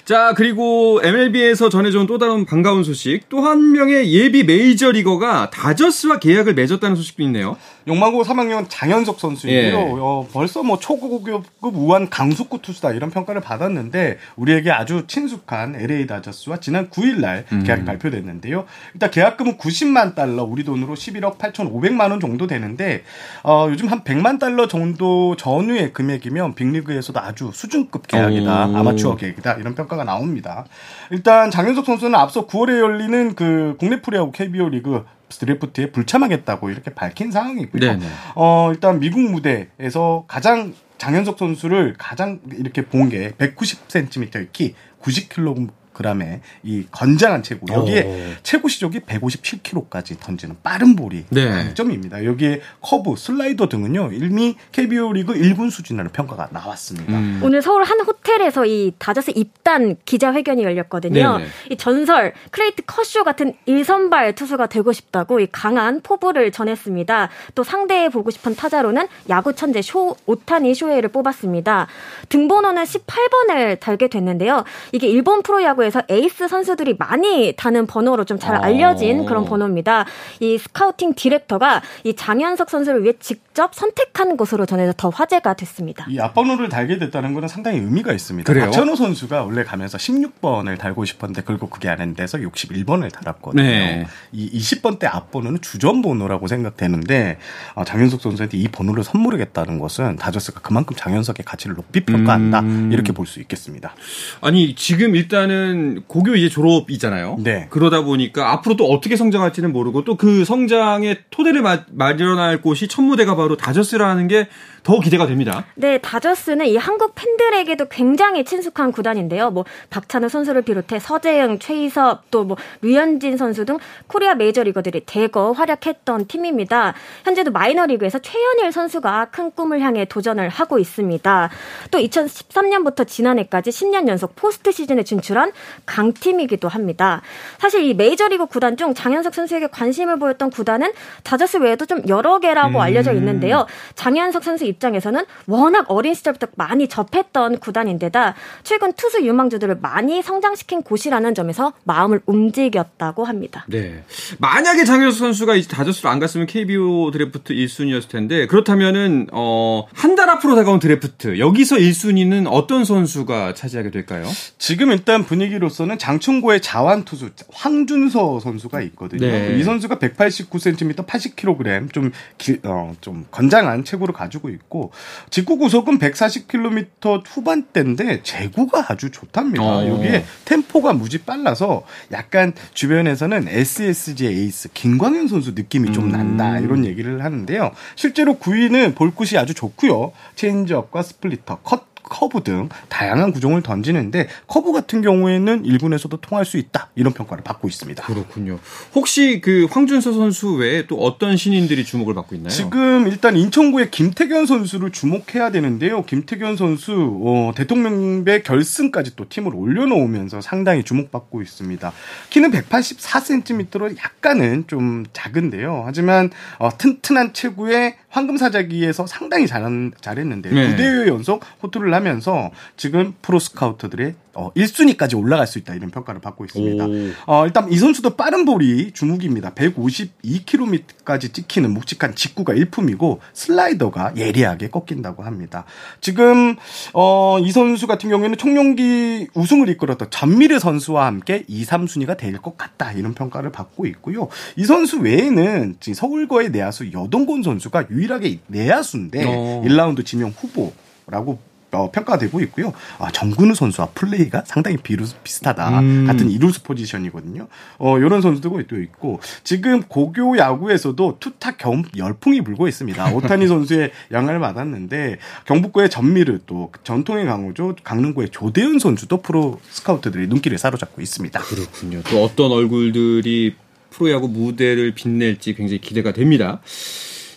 자, 0.09 0.33
그리고 0.35 1.03
MLB에서 1.05 1.69
전해져온 1.69 2.07
또 2.07 2.17
다른 2.17 2.47
반가운 2.47 2.83
소식. 2.83 3.29
또 3.29 3.43
한 3.43 3.73
명의 3.73 4.11
예비 4.15 4.43
메이저리거가 4.43 5.51
다저스와 5.51 6.19
계약을 6.19 6.55
맺었다는 6.55 6.97
소식도 6.97 7.23
있네요. 7.25 7.59
용마고 7.87 8.23
3학년 8.23 8.67
장현석 8.69 9.21
선수인데요. 9.21 9.77
예. 9.77 9.83
어, 10.01 10.27
벌써 10.33 10.63
뭐 10.63 10.79
초고급 10.79 11.45
우한 11.61 12.09
강속구 12.09 12.61
투수다 12.63 12.93
이런 12.93 13.11
평가를 13.11 13.43
받았는데 13.43 14.19
우리에게 14.37 14.71
아주 14.71 15.05
친숙한 15.07 15.77
LA 15.77 16.07
다저스와 16.07 16.59
지난 16.61 16.89
9일 16.89 17.21
날 17.21 17.45
음. 17.53 17.63
계약이 17.65 17.83
음. 17.83 17.85
발표됐는데요. 17.85 18.65
일단 18.95 19.11
계약금은 19.11 19.59
90만 19.59 20.15
달러, 20.15 20.43
우리 20.45 20.65
돈으로 20.65 20.95
11억 20.95 21.37
8,500만 21.39 22.11
원 22.11 22.21
정도 22.21 22.47
되는데 22.47 23.05
어, 23.43 23.67
요즘 23.71 23.89
한 23.89 24.05
100만 24.05 24.39
달러 24.39 24.69
정도 24.69 25.37
전후의 25.37 25.93
금액이면 25.93 26.55
빅리그에서도 26.55 27.21
아주 27.21 27.51
수준급 27.53 28.07
계약이다. 28.07 28.69
오. 28.69 28.77
아마추어 28.77 29.17
계약이다. 29.17 29.55
이런 29.55 29.75
평가 29.75 29.98
가 29.99 30.05
나옵니다. 30.05 30.65
일단 31.11 31.51
장현석 31.51 31.85
선수는 31.85 32.15
앞서 32.19 32.47
9월에 32.47 32.79
열리는 32.79 33.35
그 33.35 33.77
국내 33.79 34.01
프리하고 34.01 34.31
KBO 34.33 34.69
리그 34.71 35.05
드래프트에 35.29 35.91
불참하겠다고 35.93 36.71
이렇게 36.71 36.95
밝힌 36.95 37.31
상황이고요. 37.31 37.81
네네. 37.81 38.07
어, 38.35 38.71
일단 38.73 38.99
미국 39.01 39.21
무대에서 39.21 40.25
가장 40.27 40.73
장현석 40.99 41.39
선수를 41.39 41.95
가장 41.99 42.41
이렇게 42.53 42.83
본 42.87 43.09
게 43.09 43.33
190cm의 43.33 44.49
키, 44.53 44.75
90kg 45.03 45.69
g의 46.03 46.41
이 46.63 46.87
건장한 46.91 47.43
체구 47.43 47.73
여기에 47.73 48.03
오. 48.03 48.43
체구 48.43 48.69
시속이 48.69 49.01
157km까지 49.01 50.19
던지는 50.21 50.57
빠른 50.63 50.97
볼이 50.97 51.25
네. 51.31 51.49
강점입니다. 51.49 52.25
여기에 52.25 52.61
커브, 52.81 53.17
슬라이더 53.17 53.69
등은요 53.69 54.11
이미 54.13 54.57
KBO 54.73 55.13
리그 55.13 55.35
1군 55.35 55.71
수준이라는 55.71 56.13
평가가 56.13 56.49
나왔습니다. 56.51 57.13
음. 57.13 57.41
오늘 57.43 57.63
서울 57.63 57.85
한 57.85 58.01
호텔에서 58.01 58.65
이 58.67 58.93
다저스 58.99 59.33
입단 59.35 59.97
기자회견이 60.05 60.63
열렸거든요. 60.63 61.39
네네. 61.39 61.51
이 61.71 61.77
전설 61.77 62.33
클레이튼 62.51 62.83
커쇼 62.87 63.25
같은 63.25 63.55
1선발 63.67 64.35
투수가 64.35 64.67
되고 64.67 64.93
싶다고 64.93 65.41
이 65.41 65.49
강한 65.51 66.01
포부를 66.01 66.53
전했습니다. 66.53 67.29
또 67.55 67.65
상대해 67.65 68.09
보고 68.09 68.31
싶은 68.31 68.55
타자로는 68.55 69.09
야구 69.29 69.55
천재 69.55 69.83
쇼 69.83 70.17
오타니 70.27 70.75
쇼헤이를 70.75 71.11
뽑았습니다. 71.11 71.87
등번호는 72.29 72.85
18번을 72.85 73.81
달게 73.81 74.09
됐는데요. 74.09 74.65
이게 74.93 75.09
일본 75.09 75.43
프로야구에 75.43 75.88
프로야구에서 75.89 76.03
에이스 76.09 76.49
선수들이 76.49 76.97
많이 76.99 77.53
다는 77.57 77.87
번호로 77.87 78.25
좀 78.25 78.39
잘 78.39 78.55
알려진 78.55 79.21
어. 79.23 79.25
그런 79.25 79.45
번호입니다. 79.45 80.05
이 80.39 80.59
스카우팅 80.59 81.15
디렉터가 81.15 81.83
이 82.05 82.15
장현석 82.15 82.71
선수를 82.71 83.03
위해 83.03 83.15
직접 83.19 83.48
선택한 83.73 84.37
것으로 84.37 84.67
전해서 84.67 84.93
더 84.97 85.09
화제가 85.09 85.55
됐습니다. 85.55 86.07
이 86.11 86.19
앞번호를 86.19 86.69
달게 86.69 86.99
됐다는 86.99 87.33
것은 87.35 87.49
상당히 87.49 87.79
의미가 87.79 88.13
있습니다. 88.13 88.47
그래요? 88.53 88.67
박찬호 88.67 88.95
선수가 88.97 89.45
원래 89.45 89.65
가면서 89.65 89.97
16번을 89.99 90.79
달고 90.79 91.05
싶었는데 91.05 91.43
결국 91.43 91.71
그게 91.71 91.89
안 91.89 92.15
돼서 92.15 92.39
61번을 92.39 93.11
달았거든요. 93.13 93.63
네. 93.63 94.07
이 94.33 94.59
20번대 94.59 95.07
앞번호는 95.07 95.61
주전 95.63 96.03
번호라고 96.03 96.47
생각되는데 96.47 97.39
어, 97.75 97.85
장현석 97.85 98.21
선수한테 98.21 98.59
이 98.59 98.69
번호를 98.69 99.03
선물하겠다는 99.05 99.79
것은 99.79 100.17
다저스가 100.17 100.61
그만큼 100.61 100.95
장현석의 100.97 101.45
가치를 101.45 101.75
높이 101.77 102.05
평가한다 102.05 102.61
음... 102.61 102.91
이렇게 102.93 103.13
볼 103.13 103.27
수 103.27 103.41
있겠습니다. 103.41 103.95
아니 104.41 104.75
지금 104.75 105.15
일단은 105.15 106.03
고교 106.07 106.35
이제 106.37 106.49
졸업이잖아요. 106.49 107.37
네. 107.41 107.67
그러다 107.71 108.03
보니까 108.03 108.53
앞으로 108.53 108.77
또 108.77 108.87
어떻게 108.87 109.17
성장할지는 109.17 109.73
모르고 109.73 110.05
또 110.05 110.19
그 110.19 110.45
성장의 110.45 111.21
토대를 111.31 111.63
마, 111.63 111.85
마련할 111.93 112.61
곳이 112.61 112.89
첫 112.89 113.03
무대가 113.03 113.37
바로 113.37 113.48
다저스라는 113.57 114.29
게 114.29 114.49
더 114.89 115.01
기대가 115.01 115.27
됩니다. 115.27 115.67
네, 115.75 115.99
다저스는 115.99 116.65
이 116.65 116.79
한국 116.79 117.15
팬들에게도 117.15 117.89
굉장히 117.91 118.43
친숙한 118.43 118.91
구단인데요. 118.91 119.51
뭐 119.51 119.67
박찬호 119.91 120.31
선수를 120.31 120.63
비롯해 120.63 120.99
서재영, 120.99 121.59
최희섭, 121.59 122.31
또 122.31 122.49
뭐 122.49 122.57
류현진 122.81 123.37
선수 123.37 123.67
등 123.67 123.79
코리안 124.07 124.35
메이저리거들이 124.35 125.03
대거 125.05 125.53
활약했던 125.53 126.27
팀입니다. 126.27 126.95
현재도 127.25 127.51
마이너리그에서 127.51 128.21
최현일 128.21 128.73
선수가 128.73 129.27
큰 129.31 129.51
꿈을 129.51 129.81
향해 129.83 130.07
도전을 130.07 130.49
하고 130.49 130.79
있습니다. 130.79 131.51
또 131.91 131.99
2013년부터 131.99 133.07
지난해까지 133.07 133.69
10년 133.69 134.09
연속 134.09 134.37
포스트 134.37 134.73
시즌에 134.73 135.03
진출한 135.03 135.53
강팀이기도 135.85 136.69
합니다. 136.69 137.21
사실 137.59 137.83
이 137.83 137.93
메이저리그 137.93 138.47
구단 138.47 138.79
중 138.79 138.95
장현석 138.95 139.35
선수에게 139.35 139.67
관심을 139.67 140.19
보였던 140.19 140.49
구단은 140.49 140.93
다저스 141.25 141.59
외에도 141.59 141.85
좀 141.85 142.01
여러 142.09 142.39
개라고 142.39 142.79
음. 142.79 142.81
알려져 142.81 143.13
있는데요. 143.13 143.67
장현석 143.95 144.45
선수 144.45 144.65
입 144.65 144.78
장에서는 144.79 145.25
워낙 145.47 145.87
어린 145.89 146.15
시절부터 146.15 146.49
많이 146.57 146.89
접했던 146.89 147.59
구단인데다 147.59 148.35
최근 148.63 148.93
투수 148.93 149.25
유망주들을 149.25 149.79
많이 149.81 150.23
성장시킨 150.23 150.83
곳이라는 150.83 151.35
점에서 151.35 151.73
마음을 151.85 152.21
움직였다고 152.27 153.25
합니다. 153.25 153.65
네. 153.69 154.03
만약에 154.39 154.85
장현수 154.85 155.19
선수가 155.19 155.55
이제 155.57 155.69
다저스로 155.69 156.11
안 156.11 156.19
갔으면 156.19 156.47
KBO 156.47 157.11
드래프트 157.13 157.55
1순위였을 157.55 158.09
텐데 158.09 158.47
그렇다면은 158.47 159.29
어, 159.33 159.87
한 159.95 160.19
달 160.19 160.31
앞으로 160.31 160.57
다가온 160.57 160.81
드래프트 160.81 161.39
여기서 161.39 161.77
1순위는 161.77 162.49
어떤 162.51 162.85
선수가 162.85 163.55
차지하게 163.55 163.93
될까요? 163.93 164.27
지금 164.59 164.91
일단 164.91 165.25
분위기로서는 165.25 165.97
장충고의 165.97 166.61
자완 166.61 167.05
투수 167.05 167.31
황준서 167.53 168.41
선수가 168.41 168.81
있거든요. 168.83 169.25
네. 169.27 169.57
이 169.57 169.63
선수가 169.63 169.97
189cm, 170.01 171.07
80kg 171.07 171.93
좀, 171.93 172.11
기, 172.37 172.59
어, 172.65 172.95
좀 173.01 173.27
건장한 173.31 173.85
체구를 173.85 174.13
가지고 174.13 174.49
있고 174.49 174.68
있고 174.69 174.93
직구 175.31 175.57
구속은 175.57 175.99
140km 175.99 177.23
후반대인데 177.27 178.23
제구가 178.23 178.87
아주 178.89 179.11
좋답니다. 179.11 179.65
어. 179.65 179.89
여기에 179.89 180.25
템포가 180.45 180.93
무지 180.93 181.19
빨라서 181.19 181.85
약간 182.13 182.53
주변에서는 182.75 183.49
SSG 183.49 184.27
에이스 184.27 184.69
김광현 184.75 185.29
선수 185.29 185.53
느낌이 185.53 185.93
좀 185.93 186.05
음. 186.05 186.11
난다 186.11 186.59
이런 186.59 186.85
얘기를 186.85 187.25
하는데요. 187.25 187.73
실제로 187.97 188.35
구위는 188.35 188.95
볼 188.95 189.11
끝이 189.11 189.37
아주 189.37 189.55
좋고요. 189.55 190.13
체인지업과 190.37 191.03
스플리터, 191.03 191.59
컷 191.63 191.89
커브 192.09 192.43
등 192.43 192.69
다양한 192.89 193.33
구종을 193.33 193.63
던지는데 193.63 194.29
커브 194.47 194.73
같은 194.73 195.03
경우에는 195.03 195.63
1군에서도 195.63 196.21
통할 196.21 196.45
수 196.45 196.57
있다 196.57 196.89
이런 196.95 197.13
평가를 197.13 197.45
받고 197.45 197.69
있습니다. 197.69 198.05
그렇군요. 198.05 198.59
혹시 198.95 199.41
그 199.43 199.67
황준서 199.71 200.13
선수 200.13 200.55
외에 200.55 200.87
또 200.87 200.97
어떤 200.97 201.37
신인들이 201.37 201.85
주목을 201.85 202.15
받고 202.15 202.35
있나요? 202.37 202.51
지금 202.51 203.07
일단 203.07 203.37
인천고의 203.37 203.91
김택연 203.91 204.47
선수를 204.47 204.91
주목해야 204.91 205.51
되는데요. 205.51 206.05
김택연 206.05 206.57
선수 206.57 207.21
어, 207.25 207.53
대통령배 207.55 208.43
결승까지 208.43 209.17
또 209.17 209.29
팀을 209.29 209.55
올려놓으면서 209.55 210.41
상당히 210.41 210.83
주목받고 210.83 211.43
있습니다. 211.43 211.93
키는 212.31 212.51
184cm로 212.51 213.97
약간은 213.99 214.65
좀 214.67 215.05
작은데요. 215.13 215.83
하지만 215.87 216.31
어, 216.59 216.71
튼튼한 216.77 217.33
체구에 217.33 217.97
황금사자기에서 218.09 219.07
상당히 219.07 219.47
잘한, 219.47 219.93
잘했는데 220.01 220.51
네. 220.51 220.77
9대 220.77 221.09
연속 221.09 221.45
호투를 221.63 221.91
하면서 221.99 222.51
지금 222.77 223.15
프로 223.23 223.39
스카우터들의 223.39 224.15
어, 224.35 224.53
1순위까지 224.55 225.19
올라갈 225.19 225.49
수 225.49 225.59
있다 225.59 225.75
이런 225.75 225.91
평가를 225.91 226.21
받고 226.21 226.45
있습니다. 226.45 226.87
어, 227.27 227.45
일단 227.45 227.71
이 227.73 227.77
선수도 227.77 228.11
빠른 228.17 228.45
볼이 228.45 228.93
주목입니다. 228.93 229.51
152km까지 229.55 231.33
찍히는 231.35 231.73
묵직한 231.75 232.15
직구가 232.15 232.55
일품이고 232.55 233.21
슬라이더가 233.33 234.13
예리하게 234.17 234.69
꺾인다고 234.69 235.25
합니다. 235.25 235.65
지금 236.01 236.57
어, 236.95 237.39
이 237.41 237.51
선수 237.51 237.87
같은 237.89 238.09
경우에는 238.11 238.37
총룡기 238.39 239.29
우승을 239.35 239.69
이끌었던 239.71 240.09
전미르 240.11 240.59
선수와 240.59 241.07
함께 241.07 241.45
2, 241.49 241.65
3순위가 241.65 242.17
될 242.17 242.39
것 242.39 242.57
같다 242.57 242.93
이런 242.93 243.15
평가를 243.15 243.51
받고 243.51 243.87
있고요. 243.87 244.29
이 244.55 244.65
선수 244.65 245.01
외에는 245.01 245.77
지금 245.81 245.95
서울고의 245.95 246.51
내야수 246.51 246.93
여동건 246.93 247.43
선수가 247.43 247.87
유일하게 247.91 248.39
내야수인데 248.47 249.25
어. 249.27 249.63
1라운드 249.67 250.05
지명 250.07 250.33
후보 250.37 250.73
라고 251.09 251.41
어, 251.73 251.91
평가되고 251.91 252.41
있고요. 252.41 252.73
아, 252.99 253.11
정근우 253.11 253.55
선수와 253.55 253.89
플레이가 253.95 254.45
상당히 254.47 254.77
비루, 254.79 255.05
비슷하다. 255.23 255.81
음. 255.81 256.07
같은 256.07 256.31
이루수 256.31 256.63
포지션이거든요. 256.63 257.47
어, 257.79 257.99
이런 257.99 258.23
선수도 258.23 258.63
또 258.67 258.81
있고 258.81 259.21
지금 259.45 259.83
고교 259.83 260.39
야구에서도 260.39 261.19
투타 261.21 261.57
겸업 261.57 261.85
열풍이 261.97 262.41
불고 262.41 262.69
있습니다. 262.69 263.13
오타니 263.13 263.47
선수의 263.47 263.91
영향을 264.11 264.41
받았는데 264.41 265.19
경북고의 265.45 265.91
전미르 265.91 266.41
또 266.47 266.73
전통의 266.85 267.27
강호죠 267.27 267.77
강릉고의 267.85 268.31
조대현 268.31 268.79
선수도 268.79 269.21
프로 269.21 269.61
스카우트들이 269.71 270.27
눈길을 270.29 270.57
사로잡고 270.59 271.03
있습니다. 271.03 271.41
그렇군요. 271.41 272.03
또 272.11 272.25
어떤 272.25 272.51
얼굴들이 272.51 273.55
프로야구 273.91 274.29
무대를 274.29 274.93
빛낼지 274.95 275.55
굉장히 275.55 275.81
기대가 275.81 276.13
됩니다. 276.13 276.61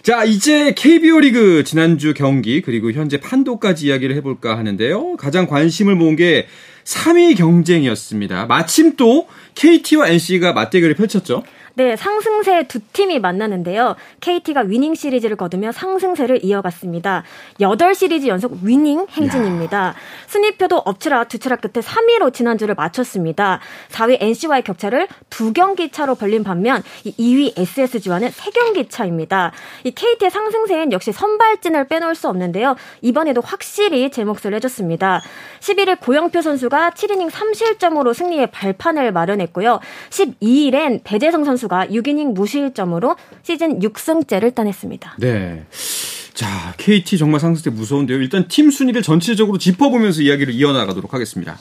자, 0.04 0.24
이제 0.24 0.74
KBO 0.76 1.20
리그 1.20 1.64
지난주 1.64 2.16
경기 2.16 2.62
그리고 2.62 2.92
현재 2.92 3.20
판도까지 3.20 3.86
이야기를 3.86 4.16
해볼까 4.16 4.58
하는데요. 4.58 5.16
가장 5.18 5.46
관심을 5.46 5.96
모은 5.96 6.16
게 6.16 6.48
3위 6.86 7.38
경쟁이었습니다. 7.38 8.48
마침 8.48 8.96
또 8.96 9.28
KT와 9.54 10.08
NC가 10.08 10.54
맞대결을 10.54 10.96
펼쳤죠. 10.96 11.44
네, 11.74 11.96
상승세 11.96 12.68
두 12.68 12.80
팀이 12.80 13.20
만나는데요. 13.20 13.96
KT가 14.20 14.62
위닝 14.62 14.94
시리즈를 14.94 15.38
거두며 15.38 15.72
상승세를 15.72 16.44
이어갔습니다. 16.44 17.24
8시리즈 17.60 18.28
연속 18.28 18.58
위닝 18.62 19.08
행진입니다. 19.10 19.78
야. 19.78 19.96
순위표도 20.28 20.78
엎치락 20.80 21.30
뒤치락 21.30 21.62
끝에 21.62 21.82
3위로 21.82 22.34
지난주를 22.34 22.76
마쳤습니다. 22.76 23.62
4위 23.90 24.18
NC와의 24.22 24.64
격차를 24.64 25.08
두 25.30 25.54
경기 25.54 25.90
차로 25.90 26.16
벌린 26.16 26.44
반면 26.44 26.84
2위 27.06 27.58
SSG와는 27.58 28.30
3경기 28.30 28.90
차입니다. 28.90 29.54
이 29.86 29.92
KT의 29.92 30.30
상승세엔 30.30 30.92
역시 30.92 31.12
선발진을 31.12 31.88
빼놓을 31.88 32.16
수 32.16 32.28
없는데요. 32.28 32.76
이번에도 33.02 33.42
확실히 33.42 34.12
제 34.12 34.26
몫을 34.26 34.54
해줬습니다. 34.56 35.22
11일 35.62 36.00
고영표 36.02 36.42
선수가 36.42 36.92
7이닝 36.92 37.30
3실점으로 37.30 38.14
승리의 38.14 38.52
발판을 38.52 39.12
마련했고요. 39.14 39.80
12일엔 40.10 41.02
배재성 41.04 41.46
선수 41.46 41.61
선수가 41.62 41.88
6이닝 41.88 42.34
무실점으로 42.34 43.16
시즌 43.44 43.80
6승째를 43.80 44.56
따냈습니다. 44.56 45.16
네. 45.20 45.66
자, 46.34 46.74
KT 46.78 47.18
정말 47.18 47.40
상승세 47.40 47.70
무서운데요. 47.70 48.18
일단 48.20 48.48
팀 48.48 48.72
순위를 48.72 49.02
전체적으로 49.02 49.58
짚어보면서 49.58 50.22
이야기를 50.22 50.54
이어나가도록 50.54 51.14
하겠습니다. 51.14 51.60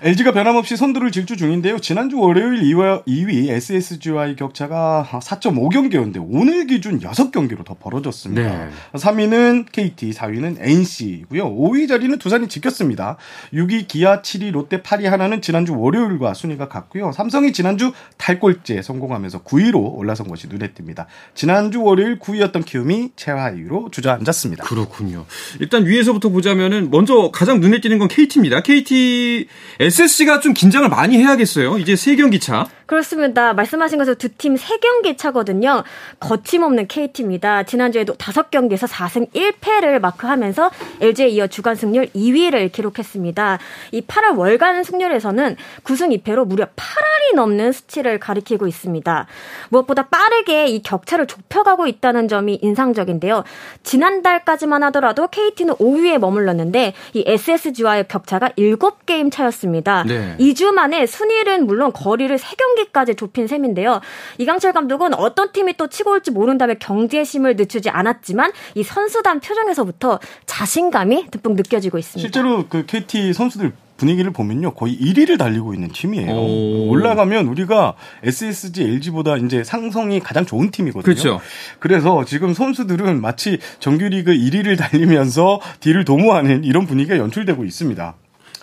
LG가 0.00 0.30
변함없이 0.30 0.76
선두를 0.76 1.10
질주 1.10 1.36
중인데요. 1.36 1.80
지난주 1.80 2.18
월요일 2.18 2.60
2위 2.62 3.48
SSG와의 3.50 4.36
격차가 4.36 5.04
4.5경기였는데 5.10 6.24
오늘 6.30 6.66
기준 6.68 7.00
6경기로 7.00 7.64
더 7.64 7.74
벌어졌습니다. 7.74 8.66
네. 8.66 8.70
3위는 8.92 9.66
KT, 9.72 10.10
4위는 10.10 10.58
NC고요. 10.60 11.52
5위 11.52 11.88
자리는 11.88 12.16
두산이 12.16 12.46
지켰습니다. 12.48 13.16
6위 13.52 13.88
기아, 13.88 14.22
7위 14.22 14.52
롯데, 14.52 14.82
8위 14.82 15.04
하나는 15.04 15.42
지난주 15.42 15.76
월요일과 15.76 16.32
순위가 16.32 16.68
같고요. 16.68 17.10
삼성이 17.10 17.52
지난주 17.52 17.92
탈골제 18.18 18.82
성공하면서 18.82 19.42
9위로 19.42 19.96
올라선 19.96 20.28
것이 20.28 20.46
눈에 20.46 20.68
띕니다. 20.68 21.06
지난주 21.34 21.82
월요일 21.82 22.20
9위였던 22.20 22.64
키움이 22.64 23.12
최하위로 23.16 23.88
주저앉았습니다. 23.90 24.64
그렇군요. 24.64 25.26
일단 25.58 25.86
위에서부터 25.86 26.28
보자면은 26.28 26.90
먼저 26.90 27.30
가장 27.32 27.58
눈에 27.58 27.80
띄는 27.80 27.98
건 27.98 28.06
KT입니다. 28.06 28.62
KT 28.62 29.48
SSG가 29.92 30.40
좀 30.40 30.52
긴장을 30.52 30.86
많이 30.90 31.16
해야겠어요. 31.16 31.78
이제 31.78 31.96
세 31.96 32.14
경기 32.14 32.38
차. 32.38 32.66
그렇습니다. 32.84 33.52
말씀하신 33.54 33.98
것처럼 33.98 34.16
두 34.18 34.28
팀 34.38 34.56
세 34.56 34.76
경기 34.78 35.16
차거든요. 35.16 35.82
거침없는 36.20 36.88
KT입니다. 36.88 37.62
지난주에도 37.62 38.14
다섯 38.14 38.50
경기에서 38.50 38.86
4승 38.86 39.30
1패를 39.32 39.98
마크하면서 40.00 40.70
LG에 41.00 41.28
이어 41.28 41.46
주간 41.46 41.74
승률 41.74 42.06
2위를 42.14 42.70
기록했습니다. 42.72 43.58
이 43.92 44.00
8월 44.02 44.36
월간 44.38 44.84
승률에서는 44.84 45.56
9승 45.84 46.22
2패로 46.22 46.46
무려 46.46 46.66
8할이 46.66 47.34
넘는 47.36 47.72
수치를 47.72 48.18
가리키고 48.18 48.66
있습니다. 48.66 49.26
무엇보다 49.70 50.08
빠르게 50.08 50.66
이 50.66 50.82
격차를 50.82 51.26
좁혀가고 51.26 51.86
있다는 51.86 52.28
점이 52.28 52.58
인상적인데요. 52.62 53.44
지난달까지만 53.84 54.82
하더라도 54.84 55.28
KT는 55.28 55.74
5위에 55.76 56.18
머물렀는데 56.18 56.92
이 57.14 57.24
SSG와의 57.26 58.08
격차가 58.08 58.48
7게임 58.50 59.30
차였습니다. 59.32 59.77
네. 60.06 60.36
2주 60.38 60.72
만에 60.72 61.06
순위는 61.06 61.66
물론 61.66 61.92
거리를 61.92 62.36
3경기 62.36 62.78
3경기까지 62.78 63.16
좁힌 63.16 63.46
셈인데요. 63.46 64.00
이강철 64.38 64.72
감독은 64.72 65.14
어떤 65.14 65.52
팀이 65.52 65.76
또 65.76 65.88
치고 65.88 66.12
올지 66.12 66.30
모른다며 66.30 66.74
경제심을 66.74 67.56
늦추지 67.56 67.90
않았지만 67.90 68.52
이 68.74 68.82
선수단 68.82 69.40
표정에서부터 69.40 70.18
자신감이 70.46 71.30
듬뿍 71.30 71.54
느껴지고 71.54 71.98
있습니다. 71.98 72.20
실제로 72.20 72.66
그 72.68 72.86
KT 72.86 73.32
선수들 73.32 73.72
분위기를 73.96 74.30
보면요 74.30 74.74
거의 74.74 74.96
1위를 74.96 75.38
달리고 75.38 75.74
있는 75.74 75.88
팀이에요. 75.88 76.30
오. 76.30 76.88
올라가면 76.90 77.48
우리가 77.48 77.94
SSG, 78.22 78.84
LG보다 78.84 79.36
이제 79.38 79.64
상성이 79.64 80.20
가장 80.20 80.46
좋은 80.46 80.70
팀이거든요. 80.70 81.02
그렇죠. 81.02 81.40
그래서 81.80 82.24
지금 82.24 82.54
선수들은 82.54 83.20
마치 83.20 83.58
정규리그 83.80 84.30
1위를 84.32 84.78
달리면서 84.78 85.60
뒤를 85.80 86.04
도모하는 86.04 86.62
이런 86.62 86.86
분위기가 86.86 87.18
연출되고 87.18 87.64
있습니다. 87.64 88.14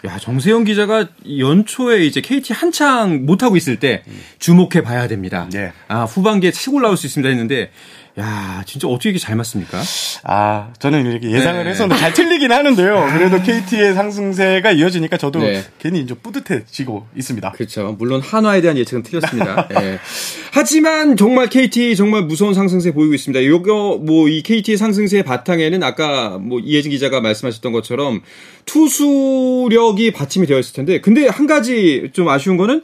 야, 0.05 0.17
정세영 0.17 0.65
기자가 0.65 1.07
연초에 1.39 2.05
이제 2.05 2.21
KT 2.21 2.53
한창 2.53 3.25
못하고 3.25 3.55
있을 3.57 3.79
때 3.79 4.03
주목해 4.39 4.83
봐야 4.83 5.07
됩니다. 5.07 5.47
네. 5.51 5.71
아, 5.87 6.03
후반기에 6.03 6.51
치고 6.51 6.77
올라올 6.77 6.97
수 6.97 7.07
있습니다 7.07 7.29
했는데 7.29 7.71
야, 8.17 8.63
진짜 8.65 8.87
어떻게 8.87 9.09
이렇게 9.09 9.19
잘 9.19 9.35
맞습니까? 9.35 9.81
아, 10.23 10.69
저는 10.79 11.05
이렇게 11.05 11.29
예상을 11.31 11.63
네. 11.65 11.69
해서 11.71 11.87
잘 11.89 12.13
틀리긴 12.13 12.49
하는데요. 12.49 13.09
그래도 13.11 13.41
KT의 13.43 13.93
상승세가 13.93 14.71
이어지니까 14.71 15.17
저도 15.17 15.39
네. 15.39 15.63
괜히 15.79 16.07
좀 16.07 16.17
뿌듯해지고 16.23 17.07
있습니다. 17.15 17.51
그렇죠. 17.51 17.95
물론 17.99 18.21
한화에 18.21 18.61
대한 18.61 18.77
예측은 18.77 19.03
틀렸습니다. 19.03 19.67
네. 19.67 19.99
하지만 20.53 21.17
정말 21.17 21.49
KT 21.49 21.97
정말 21.97 22.21
무서운 22.23 22.53
상승세 22.53 22.91
보이고 22.93 23.13
있습니다. 23.13 23.43
요거 23.45 23.99
뭐 24.05 24.29
이 24.29 24.41
KT의 24.41 24.77
상승세의 24.77 25.23
바탕에는 25.23 25.83
아까 25.83 26.37
뭐 26.39 26.59
이혜진 26.59 26.91
기자가 26.91 27.19
말씀하셨던 27.21 27.71
것처럼 27.73 28.21
투수력이 28.65 30.11
받침이 30.11 30.47
되어 30.47 30.59
있을 30.59 30.73
텐데 30.73 30.99
근데 31.01 31.27
한 31.27 31.47
가지 31.47 32.09
좀 32.13 32.27
아쉬운 32.29 32.57
거는 32.57 32.81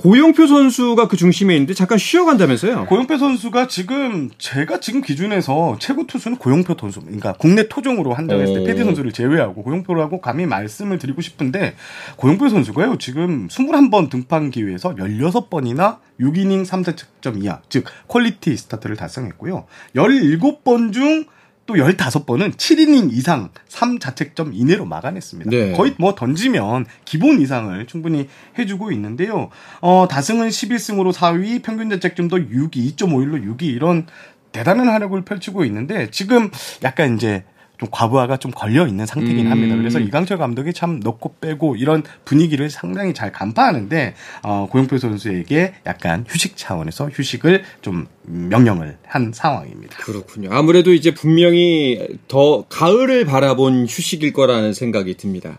고영표 0.00 0.46
선수가 0.46 1.08
그 1.08 1.16
중심에 1.16 1.54
있는데 1.54 1.74
잠깐 1.74 1.98
쉬어간다면서요? 1.98 2.86
고영표 2.86 3.18
선수가 3.18 3.66
지금 3.66 4.30
제가 4.38 4.78
지금 4.78 5.00
기준에서 5.00 5.76
최고 5.80 6.06
투수는 6.06 6.38
고영표 6.38 6.76
선수, 6.78 7.00
그러니까 7.00 7.32
국내 7.32 7.68
토종으로 7.68 8.14
한정했을 8.14 8.54
때 8.54 8.64
패디 8.64 8.84
선수를 8.84 9.10
제외하고 9.12 9.64
고영표라고 9.64 10.20
감히 10.20 10.46
말씀을 10.46 10.98
드리고 10.98 11.20
싶은데 11.20 11.74
고영표 12.16 12.48
선수가요 12.48 12.98
지금 12.98 13.48
21번 13.48 14.08
등판 14.08 14.52
기회에서 14.52 14.94
16번이나 14.94 15.98
6이닝 16.20 16.64
3자책점 16.64 17.42
이하, 17.42 17.60
즉 17.68 17.84
퀄리티 18.06 18.56
스타트를 18.56 18.94
달성했고요. 18.96 19.66
17번 19.96 20.92
중 20.92 21.24
또 21.68 21.74
15번은 21.74 22.54
7이닝 22.54 23.12
이상 23.12 23.50
3자책점 23.68 24.52
이내로 24.54 24.86
막아냈습니다. 24.86 25.50
네. 25.50 25.72
거의 25.72 25.94
뭐 25.98 26.14
던지면 26.14 26.86
기본 27.04 27.40
이상을 27.42 27.86
충분히 27.86 28.26
해주고 28.58 28.90
있는데요. 28.92 29.50
어, 29.82 30.08
다승은 30.10 30.48
11승으로 30.48 31.12
4위, 31.12 31.62
평균 31.62 31.90
자책점도 31.90 32.38
6위, 32.38 32.96
2.51로 32.96 33.58
6위 33.58 33.64
이런 33.64 34.06
대단한 34.50 34.88
활약을 34.88 35.26
펼치고 35.26 35.66
있는데 35.66 36.10
지금 36.10 36.50
약간 36.82 37.16
이제 37.16 37.44
좀 37.78 37.88
과부하가 37.92 38.36
좀 38.38 38.50
걸려 38.50 38.86
있는 38.86 39.06
상태긴 39.06 39.46
음. 39.46 39.52
합니다. 39.52 39.76
그래서 39.76 40.00
이강철 40.00 40.36
감독이 40.36 40.72
참 40.72 41.00
넣고 41.00 41.36
빼고 41.40 41.76
이런 41.76 42.02
분위기를 42.24 42.70
상당히 42.70 43.14
잘 43.14 43.32
간파하는데 43.32 44.14
어, 44.42 44.68
고영표 44.70 44.98
선수에게 44.98 45.74
약간 45.86 46.24
휴식 46.28 46.56
차원에서 46.56 47.08
휴식을 47.08 47.62
좀 47.80 48.06
명령을 48.24 48.98
한 49.06 49.32
상황입니다. 49.32 49.96
그렇군요. 49.98 50.50
아무래도 50.52 50.92
이제 50.92 51.14
분명히 51.14 52.18
더 52.26 52.64
가을을 52.68 53.24
바라본 53.24 53.86
휴식일 53.88 54.32
거라는 54.32 54.74
생각이 54.74 55.16
듭니다. 55.16 55.58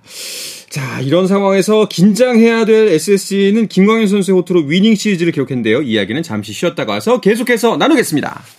자, 0.70 1.00
이런 1.00 1.26
상황에서 1.26 1.88
긴장해야 1.88 2.66
될 2.66 2.90
SSG는 2.90 3.68
김광현 3.68 4.08
선수의 4.08 4.38
호투로 4.38 4.62
위닝 4.66 4.94
시리즈를 4.94 5.32
기록했는데요. 5.32 5.82
이야기는 5.82 6.22
잠시 6.22 6.54
쉬었다가 6.54 6.94
와서 6.94 7.20
계속해서 7.22 7.78
나누겠습니다. 7.78 8.59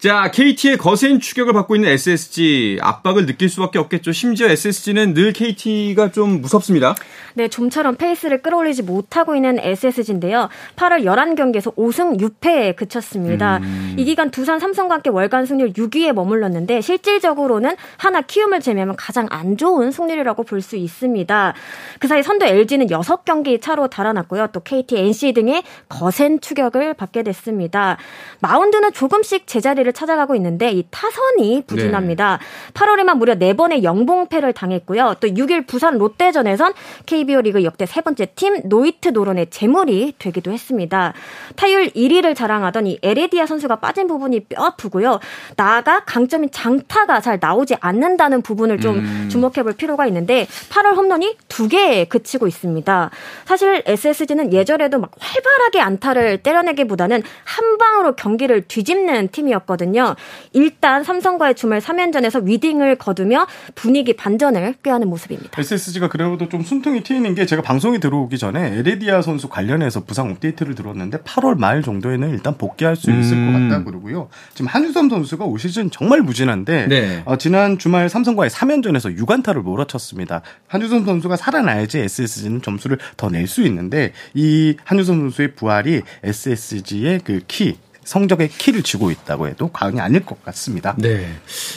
자, 0.00 0.30
KT의 0.30 0.78
거센 0.78 1.20
추격을 1.20 1.52
받고 1.52 1.76
있는 1.76 1.90
SSG 1.90 2.78
압박을 2.80 3.26
느낄 3.26 3.50
수밖에 3.50 3.78
없겠죠. 3.78 4.12
심지어 4.12 4.48
SSG는 4.48 5.12
늘 5.12 5.34
KT가 5.34 6.10
좀 6.10 6.40
무섭습니다. 6.40 6.94
네, 7.34 7.48
좀처럼 7.48 7.96
페이스를 7.96 8.40
끌어올리지 8.40 8.82
못하고 8.82 9.36
있는 9.36 9.58
SSG인데요. 9.58 10.48
8월 10.76 11.04
11경기에서 11.04 11.76
5승 11.76 12.18
6패에 12.18 12.76
그쳤습니다. 12.76 13.58
음. 13.58 13.94
이 13.98 14.04
기간 14.06 14.30
두산 14.30 14.58
삼성과 14.58 14.94
함께 14.94 15.10
월간 15.10 15.44
승률 15.44 15.74
6위에 15.74 16.12
머물렀는데 16.14 16.80
실질적으로는 16.80 17.76
하나 17.98 18.22
키움을 18.22 18.60
제외하면 18.60 18.96
가장 18.96 19.26
안 19.30 19.58
좋은 19.58 19.90
승률이라고 19.90 20.44
볼 20.44 20.60
수 20.62 20.76
있습니다. 20.76 21.54
그 21.98 22.08
사이 22.08 22.22
선두 22.22 22.46
LG는 22.46 22.86
6경기 22.86 23.60
차로 23.60 23.88
달아났고요. 23.88 24.48
또 24.52 24.60
KT, 24.60 24.96
NC 24.96 25.32
등의 25.32 25.62
거센 25.88 26.40
추격을 26.40 26.94
받게 26.94 27.22
됐습니다. 27.22 27.96
마운드는 28.40 28.92
조금씩 28.92 29.46
제자리를 29.46 29.89
기회를 29.90 29.92
찾아가고 29.92 30.34
있는데 30.36 30.70
이 30.70 30.84
타선이 30.90 31.64
부진합니다. 31.66 32.38
네. 32.38 32.72
8월에만 32.72 33.16
무려 33.18 33.34
4번의 33.34 33.82
영봉패를 33.82 34.52
당했고요. 34.52 35.16
또 35.20 35.28
6일 35.28 35.66
부산 35.66 35.98
롯데전에선 35.98 36.72
KBO 37.06 37.42
리그 37.42 37.64
역대 37.64 37.86
세 37.86 38.00
번째 38.00 38.26
팀 38.34 38.60
노히트 38.64 39.08
노런의 39.08 39.48
제물이 39.50 40.14
되기도 40.18 40.52
했습니다. 40.52 41.12
타율 41.56 41.88
1위를 41.88 42.34
자랑하던 42.34 42.86
이 42.86 42.98
에레디아 43.02 43.46
선수가 43.46 43.76
빠진 43.76 44.06
부분이 44.06 44.40
뼈 44.40 44.64
아프고요. 44.64 45.20
나아가 45.56 46.04
강점인 46.04 46.50
장타가 46.50 47.20
잘 47.20 47.38
나오지 47.40 47.76
않는다는 47.80 48.42
부분을 48.42 48.80
좀 48.80 48.98
음. 48.98 49.28
주목해 49.30 49.62
볼 49.62 49.72
필요가 49.72 50.06
있는데 50.06 50.46
8월 50.70 50.96
홈런이 50.96 51.36
2개에 51.48 52.08
그치고 52.08 52.46
있습니다. 52.46 53.10
사실 53.44 53.82
SSG는 53.84 54.52
예전에도 54.52 54.98
막 54.98 55.10
활발하게 55.18 55.80
안타를 55.80 56.38
때려내기보다는 56.38 57.22
한 57.44 57.78
방으로 57.78 58.14
경기를 58.14 58.62
뒤집는 58.62 59.28
팀이었거든요. 59.28 59.79
있거든요. 59.80 60.14
일단 60.52 61.02
삼성과의 61.02 61.54
주말 61.54 61.80
3연전에서 61.80 62.44
위닝을 62.44 62.96
거두며 62.96 63.46
분위기 63.74 64.12
반전을 64.14 64.74
꾀하는 64.82 65.08
모습입니다. 65.08 65.50
SSG가 65.58 66.08
그래도 66.08 66.48
좀 66.48 66.62
순통이 66.62 67.02
튀는 67.02 67.34
게 67.34 67.46
제가 67.46 67.62
방송에 67.62 67.98
들어오기 67.98 68.38
전에 68.38 68.78
에레디아 68.78 69.22
선수 69.22 69.48
관련해서 69.48 70.04
부상 70.04 70.30
업데이트를 70.30 70.74
들었는데 70.74 71.18
8월 71.18 71.58
말 71.58 71.82
정도에는 71.82 72.30
일단 72.30 72.56
복귀할 72.58 72.94
수 72.96 73.10
있을 73.10 73.36
음. 73.36 73.52
것 73.52 73.58
같다 73.74 73.84
그러고요. 73.84 74.28
지금 74.54 74.66
한유섬 74.68 75.08
선수가 75.08 75.44
올 75.46 75.58
시즌 75.58 75.90
정말 75.90 76.20
무진한데 76.20 76.86
네. 76.88 77.22
어, 77.24 77.36
지난 77.36 77.78
주말 77.78 78.08
삼성과의 78.08 78.50
3연전에서 78.50 79.16
6안타를 79.18 79.62
몰아쳤습니다. 79.62 80.42
한유섬 80.68 81.04
선수가 81.06 81.36
살아나야지 81.36 81.98
SSG는 82.00 82.62
점수를 82.62 82.98
더 83.16 83.30
낼 83.30 83.46
수 83.46 83.62
있는데 83.62 84.12
이 84.34 84.76
한유섬 84.84 85.18
선수의 85.20 85.54
부활이 85.54 86.02
SSG의 86.22 87.20
그 87.20 87.40
키 87.48 87.78
성적의 88.10 88.48
키를 88.48 88.82
쥐고 88.82 89.12
있다고 89.12 89.46
해도 89.46 89.70
과언이 89.72 90.00
아닐 90.00 90.26
것 90.26 90.42
같습니다. 90.42 90.96
네. 90.98 91.28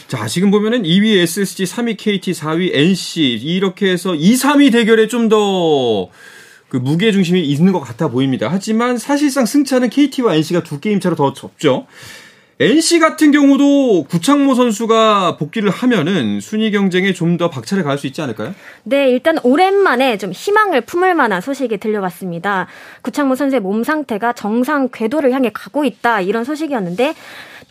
자, 0.07 0.25
지금 0.25 0.49
보면은 0.49 0.81
2위 0.81 1.19
SSG, 1.19 1.65
3위 1.65 1.95
KT, 1.95 2.31
4위 2.31 2.71
NC 2.73 3.33
이렇게 3.33 3.91
해서 3.91 4.15
2, 4.15 4.33
3위 4.33 4.71
대결에 4.71 5.07
좀더 5.07 6.09
그 6.69 6.77
무게 6.77 7.11
중심이 7.11 7.39
있는 7.43 7.71
것 7.71 7.81
같아 7.81 8.07
보입니다. 8.07 8.47
하지만 8.49 8.97
사실상 8.97 9.45
승차는 9.45 9.91
KT와 9.91 10.33
NC가 10.33 10.63
두 10.63 10.79
게임 10.79 10.99
차로 10.99 11.15
더 11.15 11.33
좁죠. 11.33 11.85
NC 12.59 12.99
같은 12.99 13.31
경우도 13.31 14.05
구창모 14.09 14.53
선수가 14.55 15.37
복귀를 15.37 15.69
하면은 15.71 16.39
순위 16.39 16.71
경쟁에 16.71 17.11
좀 17.11 17.33
더 17.33 17.49
박차를 17.49 17.83
가할 17.83 17.97
수 17.97 18.05
있지 18.05 18.21
않을까요? 18.21 18.53
네, 18.83 19.09
일단 19.09 19.39
오랜만에 19.41 20.19
좀 20.19 20.31
희망을 20.31 20.81
품을 20.81 21.15
만한 21.15 21.41
소식이 21.41 21.77
들려왔습니다. 21.77 22.67
구창모 23.01 23.33
선수의 23.33 23.59
몸 23.59 23.83
상태가 23.83 24.33
정상 24.33 24.89
궤도를 24.93 25.31
향해 25.31 25.49
가고 25.51 25.83
있다 25.83 26.21
이런 26.21 26.43
소식이었는데 26.43 27.15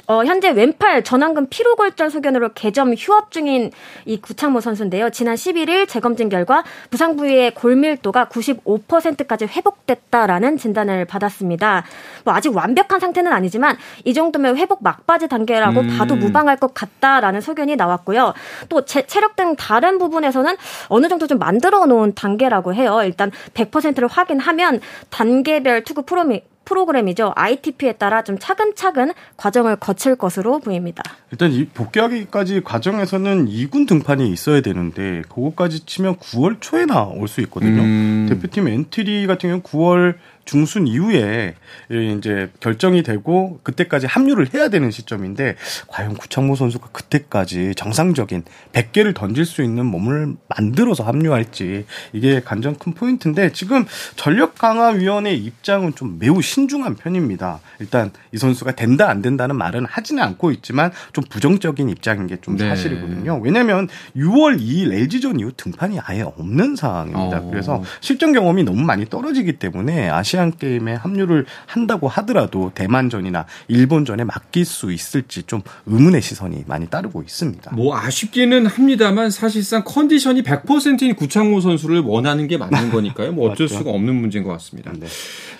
어, 0.06 0.24
현재 0.24 0.50
왼팔 0.50 1.04
전완근 1.04 1.48
피로골절 1.48 2.10
소견으로 2.10 2.50
개점 2.54 2.92
휴업 2.94 3.30
중인 3.30 3.70
이 4.04 4.20
구창모 4.20 4.60
선수인데요. 4.60 5.10
지난 5.10 5.36
11일 5.36 5.88
재검진 5.88 6.28
결과 6.28 6.64
부상 6.90 7.16
부위의 7.16 7.54
골밀도가 7.54 8.26
95%까지 8.26 9.46
회복됐다라는 9.46 10.56
진단을 10.56 11.04
받았습니다. 11.04 11.84
뭐 12.24 12.34
아직 12.34 12.54
완벽한 12.54 12.98
상태는 12.98 13.32
아니지만 13.32 13.76
이 14.04 14.12
정도면 14.12 14.56
회복 14.56 14.82
막바지 14.82 15.28
단계라고 15.28 15.80
음. 15.80 15.98
봐도 15.98 16.16
무방할 16.16 16.56
것 16.56 16.74
같다라는 16.74 17.40
소견이 17.40 17.76
나왔고요. 17.76 18.34
또 18.68 18.84
제, 18.84 19.06
체력 19.06 19.36
등 19.36 19.54
다른 19.56 19.98
부분에서는 19.98 20.56
어느 20.88 21.08
정도 21.08 21.26
좀 21.26 21.38
만들어 21.38 21.86
놓은 21.86 22.14
단계라고 22.14 22.74
해요. 22.74 23.00
일단 23.04 23.30
100%를 23.54 24.08
확인하면 24.08 24.80
단계별 25.10 25.84
투구 25.84 26.02
프로미, 26.02 26.42
프로그램이죠. 26.64 27.32
ITP에 27.34 27.92
따라 27.94 28.22
좀 28.22 28.38
차근차근 28.38 29.12
과정을 29.36 29.76
거칠 29.76 30.16
것으로 30.16 30.58
보입니다. 30.60 31.02
일단 31.30 31.50
이 31.52 31.66
복귀하기까지 31.66 32.62
과정에서는 32.62 33.46
2군 33.48 33.86
등판이 33.88 34.30
있어야 34.30 34.60
되는데 34.60 35.22
그것까지 35.28 35.84
치면 35.86 36.16
9월 36.16 36.56
초에나 36.60 37.04
올 37.08 37.28
수 37.28 37.40
있거든요. 37.42 37.82
음. 37.82 38.26
대표팀 38.28 38.68
엔트리 38.68 39.26
같은 39.26 39.48
경우는 39.48 39.62
9월 39.62 40.14
중순 40.44 40.86
이후에 40.86 41.54
이제 41.90 42.50
결정이 42.60 43.02
되고 43.02 43.60
그때까지 43.62 44.06
합류를 44.06 44.54
해야 44.54 44.68
되는 44.68 44.90
시점인데 44.90 45.56
과연 45.86 46.14
구창모 46.14 46.56
선수가 46.56 46.88
그때까지 46.92 47.74
정상적인 47.76 48.44
100개를 48.72 49.14
던질 49.14 49.44
수 49.44 49.62
있는 49.62 49.86
몸을 49.86 50.34
만들어서 50.48 51.04
합류할지 51.04 51.86
이게 52.12 52.40
가장 52.40 52.74
큰 52.74 52.94
포인트인데 52.94 53.52
지금 53.52 53.84
전력 54.16 54.56
강화 54.58 54.88
위원회 54.88 55.32
입장은 55.32 55.94
좀 55.94 56.18
매우 56.18 56.42
신중한 56.42 56.96
편입니다. 56.96 57.60
일단 57.78 58.10
이 58.32 58.38
선수가 58.38 58.72
된다 58.72 59.08
안 59.08 59.22
된다는 59.22 59.56
말은 59.56 59.86
하지는 59.86 60.22
않고 60.22 60.50
있지만 60.52 60.90
좀 61.12 61.24
부정적인 61.28 61.88
입장인 61.88 62.26
게좀 62.26 62.56
네. 62.56 62.68
사실이거든요. 62.68 63.40
왜냐하면 63.42 63.88
6월 64.16 64.60
2일 64.60 64.92
LG전 64.92 65.40
이후 65.40 65.52
등판이 65.56 66.00
아예 66.00 66.22
없는 66.22 66.76
상황입니다. 66.76 67.38
어. 67.38 67.50
그래서 67.50 67.82
실전 68.00 68.32
경험이 68.32 68.64
너무 68.64 68.82
많이 68.82 69.08
떨어지기 69.08 69.54
때문에 69.54 70.08
아시 70.08 70.31
아시안 70.32 70.56
게임에 70.56 70.94
합류를 70.94 71.44
한다고 71.66 72.08
하더라도 72.08 72.72
대만전이나 72.74 73.44
일본전에 73.68 74.24
맡길 74.24 74.64
수 74.64 74.92
있을지 74.92 75.42
좀 75.44 75.62
의문의 75.86 76.22
시선이 76.22 76.64
많이 76.66 76.86
따르고 76.88 77.22
있습니다. 77.22 77.74
뭐 77.74 77.96
아쉽기는 77.96 78.66
합니다만 78.66 79.30
사실상 79.30 79.82
컨디션이 79.84 80.42
100%인 80.42 81.14
구창모 81.16 81.60
선수를 81.60 82.00
원하는 82.00 82.48
게 82.48 82.56
맞는 82.56 82.90
거니까요. 82.90 83.32
뭐 83.32 83.50
어쩔 83.50 83.68
수가 83.68 83.90
없는 83.90 84.14
문제인 84.14 84.44
것 84.44 84.50
같습니다. 84.52 84.92
네. 84.92 85.06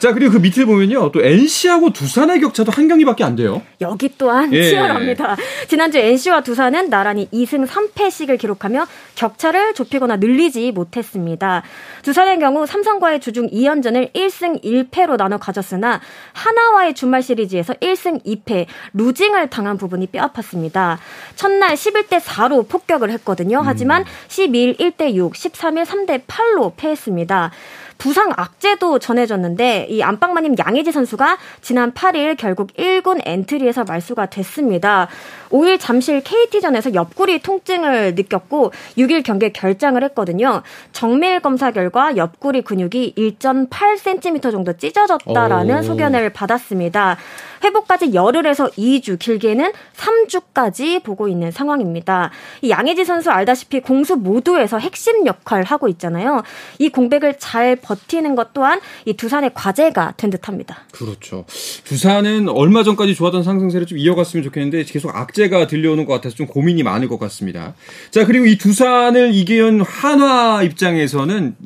자 0.03 0.13
그리고 0.13 0.33
그 0.33 0.39
밑에 0.39 0.65
보면요 0.65 1.13
또 1.13 1.23
NC하고 1.23 1.93
두산의 1.93 2.41
격차도 2.41 2.73
한 2.73 2.89
경기밖에 2.89 3.23
안 3.23 3.37
돼요. 3.37 3.63
여기 3.81 4.13
또한 4.19 4.53
예. 4.53 4.65
치열합니다. 4.65 5.37
지난주 5.69 5.99
NC와 5.99 6.41
두산은 6.41 6.91
나란히 6.91 7.29
2승 7.33 7.69
3패씩을 7.69 8.37
기록하며 8.37 8.85
격차를 9.15 9.75
좁히거나 9.75 10.17
늘리지 10.17 10.73
못했습니다. 10.73 11.63
두산의 12.03 12.41
경우 12.41 12.67
삼성과의 12.67 13.21
주중 13.21 13.49
2연전을 13.51 14.13
1승 14.13 14.65
1패로 14.65 15.17
나눠 15.17 15.39
가졌으나 15.39 16.01
하나와의 16.33 16.95
주말 16.95 17.23
시리즈에서 17.23 17.75
1승 17.75 18.25
2패 18.25 18.67
루징을 18.95 19.51
당한 19.51 19.79
부분이 19.79 20.09
뼈아팠습니다. 20.09 20.97
첫날 21.37 21.75
11대 21.75 22.19
4로 22.19 22.69
폭격을 22.69 23.09
했거든요. 23.13 23.63
하지만 23.65 24.05
12일 24.27 24.81
1대 24.81 25.15
6, 25.15 25.35
13일 25.35 25.85
3대 25.85 26.23
8로 26.27 26.73
패했습니다. 26.77 27.53
부상 27.99 28.33
악재도 28.37 28.99
전해졌는데 28.99 29.87
이 29.91 30.03
안방마님 30.03 30.57
양혜지 30.59 30.93
선수가 30.93 31.39
지난 31.61 31.93
8일 31.93 32.37
결국 32.37 32.73
1군 32.75 33.21
엔트리에서 33.25 33.85
말수가 33.85 34.27
됐습니다. 34.27 35.09
5일 35.51 35.79
잠실 35.79 36.23
KT전에서 36.23 36.95
옆구리 36.95 37.41
통증을 37.41 38.15
느꼈고 38.15 38.73
6일 38.97 39.23
경기에 39.23 39.51
결장을 39.51 40.03
했거든요. 40.05 40.63
정밀 40.93 41.41
검사 41.41 41.71
결과 41.71 42.17
옆구리 42.17 42.63
근육이 42.63 43.15
1.8cm 43.17 44.51
정도 44.51 44.73
찢어졌다라는 44.77 45.79
오. 45.79 45.83
소견을 45.83 46.31
받았습니다. 46.31 47.17
회복까지 47.65 48.13
열흘에서 48.13 48.67
2주, 48.71 49.19
길게는 49.19 49.73
3주까지 49.95 51.03
보고 51.03 51.29
있는 51.29 51.53
상황입니다. 51.53 52.31
이 52.63 52.71
양혜지 52.71 53.05
선수 53.05 53.31
알다시피 53.31 53.81
공수 53.81 54.17
모두에서 54.17 54.79
핵심 54.79 55.27
역할을 55.27 55.65
하고 55.65 55.87
있잖아요. 55.89 56.43
이 56.79 56.89
공백을 56.89 57.35
잘 57.39 57.77
버 57.83 57.92
티는 57.95 58.35
것 58.35 58.53
또한 58.53 58.81
이 59.05 59.15
두산의 59.15 59.53
과제가 59.55 60.15
된 60.17 60.31
듯합니다. 60.31 60.85
그렇죠. 60.93 61.45
두산은 61.85 62.49
얼마 62.49 62.83
전까지 62.83 63.15
좋았던 63.15 63.43
상승세를 63.43 63.87
좀 63.87 63.99
이어갔으면 63.99 64.43
좋겠는데 64.45 64.85
계속 64.85 65.15
악재가 65.15 65.67
들려오는 65.67 66.05
것 66.07 66.15
같아서 66.15 66.37
좀 66.37 66.47
고민이 66.47 66.83
많을 66.83 67.09
것 67.09 67.19
같습니다. 67.19 67.75
자 68.11 68.27
그리고 68.27 68.47
이 68.47 68.59
두산을 68.59 69.35
이겨온 69.35 69.81
한화 69.83 70.63
입장에서는 70.63 71.57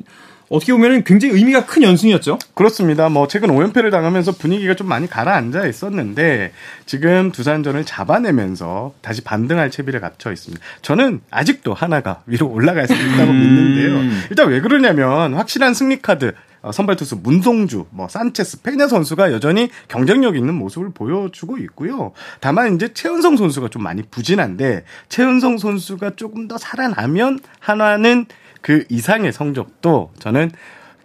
어떻게 0.49 0.71
보면 0.71 1.03
굉장히 1.03 1.33
의미가 1.35 1.65
큰 1.65 1.83
연승이었죠. 1.83 2.39
그렇습니다. 2.53 3.09
뭐 3.09 3.27
최근 3.27 3.49
5연패를 3.49 3.91
당하면서 3.91 4.33
분위기가 4.33 4.75
좀 4.75 4.87
많이 4.87 5.07
가라앉아 5.07 5.67
있었는데 5.67 6.53
지금 6.85 7.31
두산전을 7.31 7.85
잡아내면서 7.85 8.93
다시 9.01 9.21
반등할 9.21 9.71
채비를 9.71 9.99
갖춰 9.99 10.31
있습니다. 10.31 10.63
저는 10.81 11.21
아직도 11.31 11.73
하나가 11.73 12.21
위로 12.25 12.47
올라갈 12.47 12.87
수 12.87 12.93
있다고 12.93 13.31
음. 13.31 13.39
믿는데요. 13.39 14.27
일단 14.29 14.47
왜 14.49 14.61
그러냐면 14.61 15.33
확실한 15.33 15.73
승리 15.73 16.01
카드 16.01 16.33
어, 16.61 16.71
선발 16.71 16.95
투수 16.95 17.17
문송주, 17.17 17.87
뭐 17.91 18.07
산체스, 18.07 18.61
페냐 18.61 18.87
선수가 18.87 19.31
여전히 19.31 19.69
경쟁력 19.87 20.35
있는 20.35 20.55
모습을 20.55 20.89
보여주고 20.93 21.57
있고요. 21.59 22.13
다만 22.39 22.75
이제 22.75 22.93
최은성 22.93 23.37
선수가 23.37 23.69
좀 23.69 23.83
많이 23.83 24.01
부진한데 24.01 24.83
최은성 25.09 25.59
선수가 25.59 26.15
조금 26.15 26.47
더 26.47 26.57
살아나면 26.57 27.39
한화는 27.59 28.25
그 28.61 28.85
이상의 28.89 29.31
성적도 29.31 30.11
저는 30.19 30.51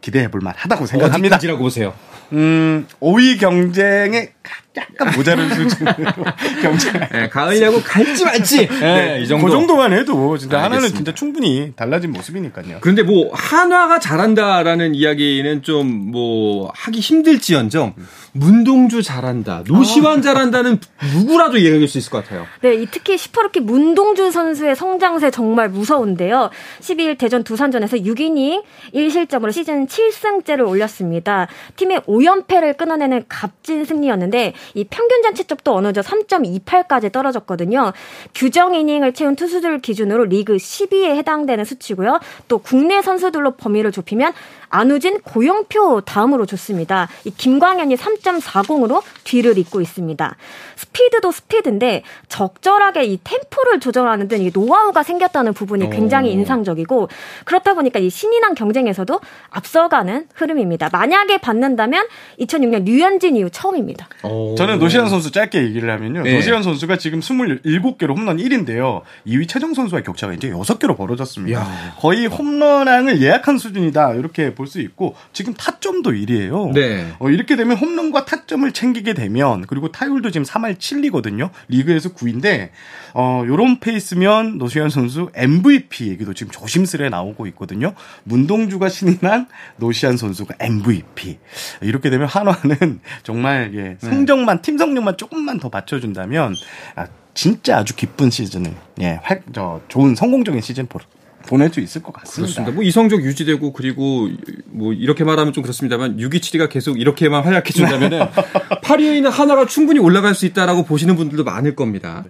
기대해 0.03 0.29
볼 0.31 0.43
만 0.43 0.53
하다고 0.57 0.85
생각합니다. 0.87 1.37
어디까지라고 1.37 1.61
보세요? 1.63 1.95
음, 2.33 2.87
5위 3.01 3.39
경쟁에 3.39 4.31
약간 4.75 5.13
모자른 5.15 5.51
수준으로 5.55 5.95
경쟁. 6.63 6.93
네, 7.13 7.29
가을야구 7.29 7.83
갈지 7.85 8.25
말지. 8.25 8.67
네, 8.81 9.17
네, 9.19 9.21
이 9.23 9.29
정도. 9.29 9.45
그 9.47 9.53
정도만 9.53 9.93
해도 9.93 10.39
진짜 10.39 10.57
알겠습니다. 10.57 10.63
하나는 10.65 10.89
진짜 10.89 11.15
충분히 11.15 11.73
달라진 11.77 12.11
모습이니까요. 12.13 12.79
그런데 12.81 13.03
뭐 13.03 13.31
한화가 13.35 13.99
잘한다라는 14.01 14.95
이야기는 14.95 15.63
좀 15.63 16.03
뭐 16.13 16.71
하기 16.75 17.01
힘들지언정 17.01 17.95
문동주 18.33 19.03
잘한다, 19.03 19.63
노시환 19.67 20.19
아. 20.19 20.23
잘한다는 20.23 20.79
누구라도 21.15 21.59
이야기할 21.59 21.87
수 21.87 21.99
있을 21.99 22.11
것 22.11 22.25
같아요. 22.25 22.47
네, 22.63 22.85
특히 22.91 23.17
시퍼렇게 23.19 23.61
문동주 23.61 24.31
선수의 24.31 24.75
성장세 24.75 25.31
정말 25.31 25.69
무서운데요. 25.69 26.51
12일 26.81 27.19
대전 27.19 27.45
두산전에서 27.45 27.99
6이닝 27.99 28.63
1실점으로 28.95 29.53
시즌 29.53 29.87
7승째를 29.93 30.67
올렸습니다. 30.67 31.49
팀의 31.77 32.01
5연패를 32.01 32.77
끊어내는 32.77 33.25
값진 33.29 33.85
승리였는데 33.85 34.55
이 34.75 34.85
평균 34.85 35.23
잔치쪽도 35.23 35.75
어느덧 35.75 36.03
3.28까지 36.03 37.13
떨어졌거든요. 37.13 37.93
규정 38.35 38.75
이닝을 38.75 39.13
채운 39.13 39.37
투수들 39.37 39.81
기준으로 39.81 40.25
리그 40.25 40.57
10위에 40.57 41.17
해당되는 41.17 41.65
수치고요. 41.65 42.21
또 42.49 42.59
국내 42.59 43.03
선수들로 43.03 43.53
범위를 43.53 43.93
좁히면 43.93 44.33
안우진, 44.71 45.21
고영표 45.21 46.01
다음으로 46.01 46.47
좋습니다. 46.47 47.09
이 47.25 47.31
김광현이 47.31 47.95
3.40으로 47.97 49.03
뒤를 49.23 49.59
잇고 49.59 49.83
있습니다. 49.83 50.35
스피드도 50.77 51.31
스피드인데 51.31 52.03
적절하게 52.29 53.05
이 53.05 53.21
템포를 53.23 53.81
조절하는 53.81 54.29
등 54.29 54.51
노하우가 54.53 55.03
생겼다는 55.03 55.53
부분이 55.53 55.91
굉장히 55.91 56.31
어. 56.31 56.33
인상적이고 56.33 57.09
그렇다 57.45 57.75
보니까 57.75 57.99
이 57.99 58.09
신인왕 58.09 58.55
경쟁에서도 58.55 59.21
앞서 59.51 59.82
가는 59.89 60.27
흐름입니다. 60.35 60.89
만약에 60.93 61.39
받는다면 61.39 62.07
2006년 62.41 62.85
류현진 62.85 63.37
이후 63.37 63.49
처음입니다. 63.51 64.09
오. 64.25 64.53
어. 64.53 64.55
저는 64.57 64.79
노시현 64.79 65.09
선수 65.09 65.31
짧게 65.31 65.63
얘기를 65.63 65.91
하면요. 65.91 66.23
네. 66.23 66.35
노시현 66.35 66.63
선수가 66.63 66.99
지금 66.99 67.21
27개로 67.21 68.17
홈런 68.17 68.39
1인데요. 68.39 69.03
2위 69.27 69.49
최정 69.49 69.75
선수와의 69.75 70.05
격차가 70.05 70.33
이제 70.33 70.51
6개로 70.51 70.97
벌어졌습니다. 70.97 71.61
야. 71.61 71.95
거의 71.99 72.27
홈런왕을 72.27 73.21
예약한 73.23 73.59
수준이다. 73.59 74.15
이렇게 74.15 74.55
볼 74.55 74.67
수 74.73 74.81
있고 74.81 75.15
지금 75.35 75.53
타점도 75.55 76.13
1위예요. 76.13 76.73
네. 76.73 77.07
어, 77.19 77.29
이렇게 77.29 77.57
되면 77.57 77.77
홈런과 77.77 78.25
타점을 78.25 78.71
챙기게 78.73 79.13
되면 79.13 79.67
그리고 79.67 79.93
타율도 79.93 80.31
지금 80.31 80.45
3할 80.47 80.79
7리거든요. 80.79 81.51
리그에서 81.69 82.15
9인데 82.15 82.71
어 83.15 83.45
요런 83.47 83.81
페이스면 83.81 84.59
노시안 84.59 84.91
선수 84.91 85.31
MVP 85.35 86.09
얘기도 86.09 86.35
지금 86.35 86.51
조심스레 86.53 87.09
나오고 87.09 87.47
있거든요. 87.49 87.95
문동주가 88.25 88.89
신인 88.89 89.19
한 89.23 89.47
노시안 89.77 90.17
선수가 90.17 90.55
MVP. 90.59 91.39
이렇게 91.81 92.11
되면 92.11 92.27
한화는 92.27 93.01
정말 93.23 93.73
예, 93.75 93.97
성적만 94.01 94.63
팀 94.63 94.79
성적만 94.79 95.17
조금만 95.17 95.59
더 95.59 95.69
받쳐준다면 95.69 96.55
아, 96.97 97.07
진짜 97.35 97.79
아주 97.79 97.95
기쁜 97.95 98.31
시즌을 98.31 98.73
예, 99.01 99.19
활, 99.23 99.43
저 99.55 99.81
좋은 99.89 100.15
성공적인 100.15 100.61
시즌 100.61 100.87
보, 100.87 100.99
보낼 101.47 101.71
수 101.73 101.81
있을 101.81 102.03
것 102.03 102.13
같습니다. 102.13 102.41
그렇습니다. 102.43 102.75
뭐 102.75 102.85
이성적 102.85 103.23
유지되고 103.23 103.73
그리고 103.73 104.29
뭐 104.67 104.93
이렇게 104.93 105.25
말하면 105.25 105.53
좀 105.53 105.63
그렇습니다만 105.63 106.17
627이가 106.19 106.69
계속 106.69 107.01
이렇게만 107.01 107.45
활약해 107.45 107.73
준다면은 107.73 108.21
8위에 108.83 109.17
있는 109.17 109.31
하나가 109.31 109.67
충분히 109.67 109.99
올라갈 109.99 110.35
수 110.35 110.47
있다라고 110.47 110.85
보시는 110.85 111.17
분들도 111.17 111.45
많을 111.45 111.75
겁니다. 111.75 112.25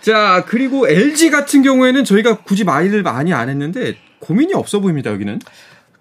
자, 0.00 0.44
그리고 0.46 0.88
LG 0.88 1.30
같은 1.30 1.62
경우에는 1.62 2.04
저희가 2.04 2.38
굳이 2.38 2.64
말을 2.64 3.02
많이 3.02 3.32
안 3.32 3.48
했는데 3.48 3.96
고민이 4.20 4.54
없어 4.54 4.80
보입니다, 4.80 5.10
여기는. 5.10 5.40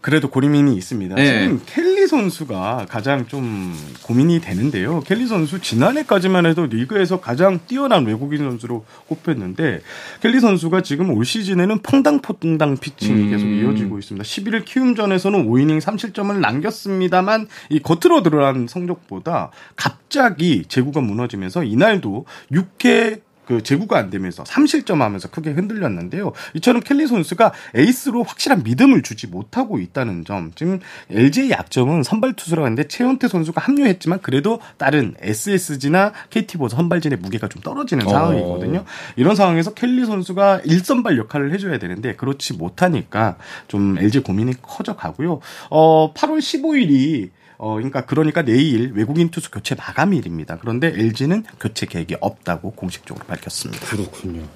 그래도 0.01 0.29
고민이 0.29 0.75
있습니다. 0.77 1.15
네. 1.15 1.43
지금 1.43 1.61
켈리 1.65 2.07
선수가 2.07 2.85
가장 2.89 3.27
좀 3.27 3.75
고민이 4.03 4.39
되는데요. 4.39 5.01
켈리 5.01 5.27
선수 5.27 5.59
지난해까지만 5.59 6.45
해도 6.45 6.65
리그에서 6.65 7.19
가장 7.19 7.59
뛰어난 7.67 8.05
외국인 8.05 8.39
선수로 8.39 8.85
꼽혔는데 9.07 9.81
켈리 10.21 10.39
선수가 10.39 10.83
지금 10.83 11.09
올 11.11 11.25
시즌에는 11.25 11.79
퐁당퐁당 11.79 12.77
피칭이 12.77 13.23
음. 13.23 13.29
계속 13.29 13.45
이어지고 13.47 13.99
있습니다. 13.99 14.23
11일 14.23 14.63
키움전에서는 14.63 15.45
5이닝 15.45 15.81
3실점을 15.81 16.33
남겼습니다만 16.39 17.47
이 17.69 17.79
겉으로 17.79 18.23
드러난 18.23 18.67
성적보다 18.69 19.51
갑자기 19.75 20.63
제구가 20.65 21.01
무너지면서 21.01 21.65
이날도 21.65 22.25
6회 22.53 23.19
그 23.49 23.63
제구가 23.63 23.97
안 23.97 24.11
되면서 24.11 24.43
3실점 24.43 24.99
하면서 24.99 25.27
크게 25.27 25.49
흔들렸는데요. 25.49 26.33
이처럼 26.53 26.83
켈리 26.83 27.07
선수가 27.07 27.51
에이스로 27.73 28.21
확실한 28.21 28.61
믿음을 28.61 29.01
주지 29.01 29.25
못하고 29.25 29.79
있다는 29.79 30.23
점. 30.23 30.51
지금 30.53 30.79
LG의 31.09 31.49
약점은 31.49 32.03
선발 32.03 32.33
투수라고 32.33 32.65
하는데 32.65 32.87
최원태 32.87 33.27
선수가 33.27 33.59
합류했지만 33.59 34.19
그래도 34.21 34.59
다른 34.77 35.15
SSG나 35.19 36.13
KT보다 36.29 36.75
선발진의 36.75 37.17
무게가 37.17 37.47
좀 37.47 37.63
떨어지는 37.63 38.05
어. 38.05 38.11
상황이거든요. 38.11 38.85
이런 39.15 39.35
상황에서 39.35 39.73
켈리 39.73 40.05
선수가 40.05 40.61
1선발 40.67 41.17
역할을 41.17 41.51
해줘야 41.51 41.79
되는데 41.79 42.15
그렇지 42.15 42.53
못하니까 42.53 43.37
좀 43.67 43.97
LG 43.97 44.19
고민이 44.19 44.61
커져 44.61 44.95
가고요. 44.95 45.39
어, 45.71 46.13
8월 46.13 46.37
15일이 46.37 47.31
어, 47.61 47.73
그러니까 47.73 48.05
그러니까 48.05 48.41
내일 48.41 48.93
외국인 48.93 49.29
투수 49.31 49.51
교체 49.51 49.75
마감일입니다. 49.75 50.59
그런데 50.61 50.87
LG는 50.87 51.43
교체 51.59 51.85
계획이 51.85 52.15
없다고 52.21 52.71
공식적으로 52.71 53.25
밝혔습니다. 53.25 53.85
그렇군요. 53.85 54.47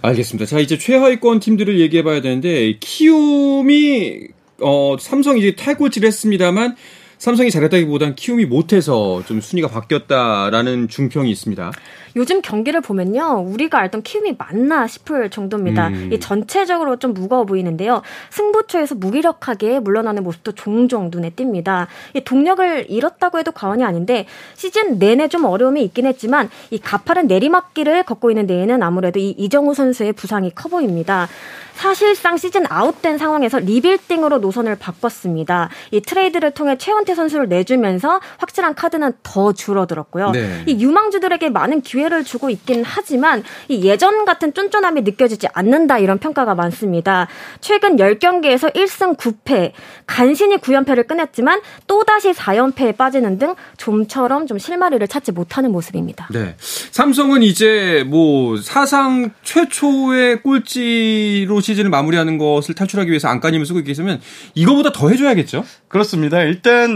알겠습니다. 0.00 0.46
자, 0.46 0.60
이제 0.60 0.78
최하위권 0.78 1.40
팀들을 1.40 1.80
얘기해 1.80 2.04
봐야 2.04 2.20
되는데, 2.20 2.78
키움이, 2.78 4.28
어, 4.60 4.96
삼성이 4.96 5.40
이제 5.40 5.56
탈골질을 5.56 6.06
했습니다만, 6.06 6.76
삼성이 7.18 7.50
잘했다기보단 7.50 8.14
키움이 8.14 8.44
못해서 8.44 9.22
좀 9.26 9.40
순위가 9.40 9.68
바뀌었다라는 9.68 10.88
중평이 10.88 11.30
있습니다. 11.30 11.72
요즘 12.16 12.40
경기를 12.40 12.80
보면요, 12.80 13.44
우리가 13.46 13.78
알던 13.78 14.02
키움이 14.02 14.36
맞나 14.38 14.86
싶을 14.86 15.30
정도입니다. 15.30 15.88
음. 15.88 16.10
이 16.12 16.20
전체적으로 16.20 16.96
좀 16.96 17.14
무거워 17.14 17.44
보이는데요. 17.44 18.02
승부처에서 18.30 18.94
무기력하게 18.94 19.80
물러나는 19.80 20.22
모습도 20.24 20.52
종종 20.52 21.10
눈에 21.10 21.30
띕니다. 21.30 21.86
이 22.14 22.22
동력을 22.22 22.86
잃었다고 22.88 23.38
해도 23.38 23.52
과언이 23.52 23.84
아닌데 23.84 24.26
시즌 24.54 24.98
내내 24.98 25.28
좀 25.28 25.44
어려움이 25.44 25.82
있긴 25.84 26.06
했지만 26.06 26.48
이 26.70 26.78
가파른 26.78 27.26
내리막길을 27.26 28.04
걷고 28.04 28.30
있는 28.30 28.46
데에는 28.46 28.82
아무래도 28.82 29.18
이 29.18 29.30
이정후 29.30 29.74
선수의 29.74 30.12
부상이 30.14 30.52
커 30.54 30.68
보입니다. 30.68 31.28
사실상 31.74 32.38
시즌 32.38 32.64
아웃된 32.66 33.18
상황에서 33.18 33.58
리빌딩으로 33.58 34.38
노선을 34.38 34.76
바꿨습니다. 34.76 35.68
이 35.90 36.00
트레이드를 36.00 36.52
통해 36.52 36.78
최원태 36.78 37.14
선수를 37.14 37.48
내주면서 37.48 38.20
확실한 38.38 38.74
카드는 38.74 39.14
더 39.22 39.52
줄어들었고요. 39.52 40.32
네. 40.32 40.64
이 40.66 40.82
유망주들에게 40.82 41.48
많은 41.48 41.80
기회를 41.80 42.24
주고 42.24 42.50
있긴 42.50 42.82
하지만 42.84 43.42
이 43.68 43.82
예전 43.86 44.26
같은 44.26 44.52
쫀쫀함이 44.52 45.02
느껴지지 45.02 45.46
않는다 45.54 45.98
이런 45.98 46.18
평가가 46.18 46.54
많습니다. 46.54 47.28
최근 47.60 47.96
10경기에서 47.96 48.74
1승 48.74 49.16
9패, 49.16 49.72
간신히 50.06 50.58
9연패를 50.58 51.06
끊었지만 51.06 51.60
또다시 51.86 52.32
4연패에 52.32 52.96
빠지는 52.96 53.38
등 53.38 53.54
좀처럼 53.78 54.46
좀 54.46 54.58
실마리를 54.58 55.06
찾지 55.06 55.32
못하는 55.32 55.72
모습입니다. 55.72 56.28
네. 56.32 56.56
삼성은 56.58 57.42
이제 57.42 58.04
뭐 58.08 58.56
사상 58.56 59.30
최초의 59.42 60.42
꼴찌로 60.42 61.60
시즌을 61.60 61.90
마무리하는 61.90 62.38
것을 62.38 62.74
탈출하기 62.74 63.10
위해서 63.10 63.28
안간힘을 63.28 63.64
쓰고 63.64 63.78
있겠으면 63.80 64.20
이거보다 64.54 64.90
더 64.92 65.08
해줘야겠죠? 65.08 65.64
그렇습니다. 65.88 66.42
일단 66.42 66.95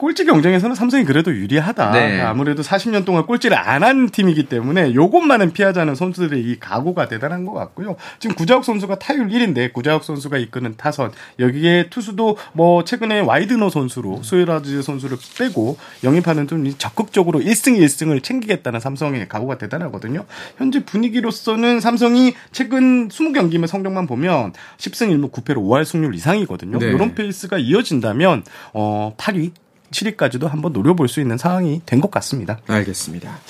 꼴찌 0.00 0.24
경쟁에서는 0.24 0.74
삼성이 0.74 1.04
그래도 1.04 1.30
유리하다. 1.30 1.90
네. 1.90 2.22
아무래도 2.22 2.62
40년 2.62 3.04
동안 3.04 3.26
꼴찌를 3.26 3.58
안 3.58 3.80
한 3.80 4.10
팀이기 4.10 4.44
때문에 4.44 4.94
요것만은 4.94 5.52
피하자는 5.52 5.94
선수들의 5.94 6.42
이 6.42 6.58
각오가 6.60 7.08
대단한 7.08 7.44
것 7.46 7.52
같고요. 7.52 7.96
지금 8.18 8.36
구자욱 8.36 8.64
선수가 8.64 8.98
타율 8.98 9.28
1위인데 9.28 9.72
구자욱 9.72 10.04
선수가 10.04 10.36
이끄는 10.38 10.74
타선 10.76 11.12
여기에 11.38 11.88
투수도 11.88 12.36
뭐 12.52 12.84
최근에 12.84 13.20
와이드너 13.20 13.70
선수로 13.70 14.22
수아레즈 14.22 14.82
선수를 14.82 15.16
빼고 15.38 15.78
영입하는 16.04 16.46
좀 16.46 16.70
적극적으로 16.76 17.40
1승 17.40 17.78
1승을 17.78 18.22
챙기겠다는 18.22 18.80
삼성의 18.80 19.28
각오가 19.28 19.56
대단하거든요. 19.56 20.24
현재 20.58 20.84
분위기로서는 20.84 21.80
삼성이 21.80 22.34
최근 22.52 23.08
20경기면 23.08 23.66
성적만 23.66 24.06
보면 24.06 24.52
10승 24.76 25.08
1무 25.08 25.30
9패로 25.32 25.56
5할 25.56 25.84
승률 25.84 26.14
이상이거든요. 26.14 26.78
네. 26.78 26.86
이런 26.86 27.14
페이스가 27.14 27.58
이어진다면 27.58 28.44
어 28.74 29.14
8위 29.16 29.52
7위까지도 29.92 30.48
한번 30.48 30.72
노려볼 30.72 31.08
수 31.08 31.20
있는 31.20 31.36
상황이 31.38 31.80
된 31.86 32.00
것 32.00 32.10
같습니다. 32.10 32.58
알겠습니다. 32.66 33.40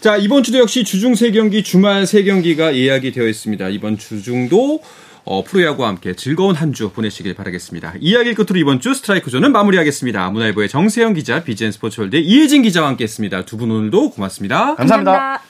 자, 0.00 0.16
이번 0.16 0.42
주도 0.42 0.58
역시 0.58 0.84
주중 0.84 1.12
3경기, 1.14 1.64
주말 1.64 2.04
3경기가 2.04 2.74
예약이 2.74 3.12
되어 3.12 3.26
있습니다. 3.26 3.68
이번 3.70 3.98
주중도 3.98 4.80
어, 5.24 5.42
프로야구와 5.42 5.88
함께 5.88 6.14
즐거운 6.14 6.54
한 6.54 6.72
주 6.72 6.90
보내시길 6.90 7.34
바라겠습니다. 7.34 7.94
이야기를 8.00 8.34
끝으로 8.36 8.60
이번 8.60 8.80
주 8.80 8.94
스트라이크 8.94 9.28
존은 9.30 9.50
마무리하겠습니다. 9.50 10.30
문화일보의 10.30 10.68
정세영 10.68 11.14
기자, 11.14 11.42
BGN 11.42 11.72
스포츠월드의 11.72 12.24
이혜진 12.24 12.62
기자와 12.62 12.86
함께 12.88 13.02
했습니다. 13.04 13.44
두 13.44 13.56
분 13.56 13.70
오늘도 13.72 14.10
고맙습니다. 14.10 14.76
감사합니다. 14.76 15.42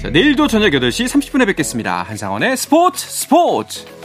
자, 0.00 0.10
내일도 0.10 0.46
저녁 0.46 0.70
8시 0.70 1.06
30분에 1.08 1.46
뵙겠습니다. 1.46 2.02
한상원의 2.04 2.56
스포츠 2.56 3.04
스포츠! 3.06 3.95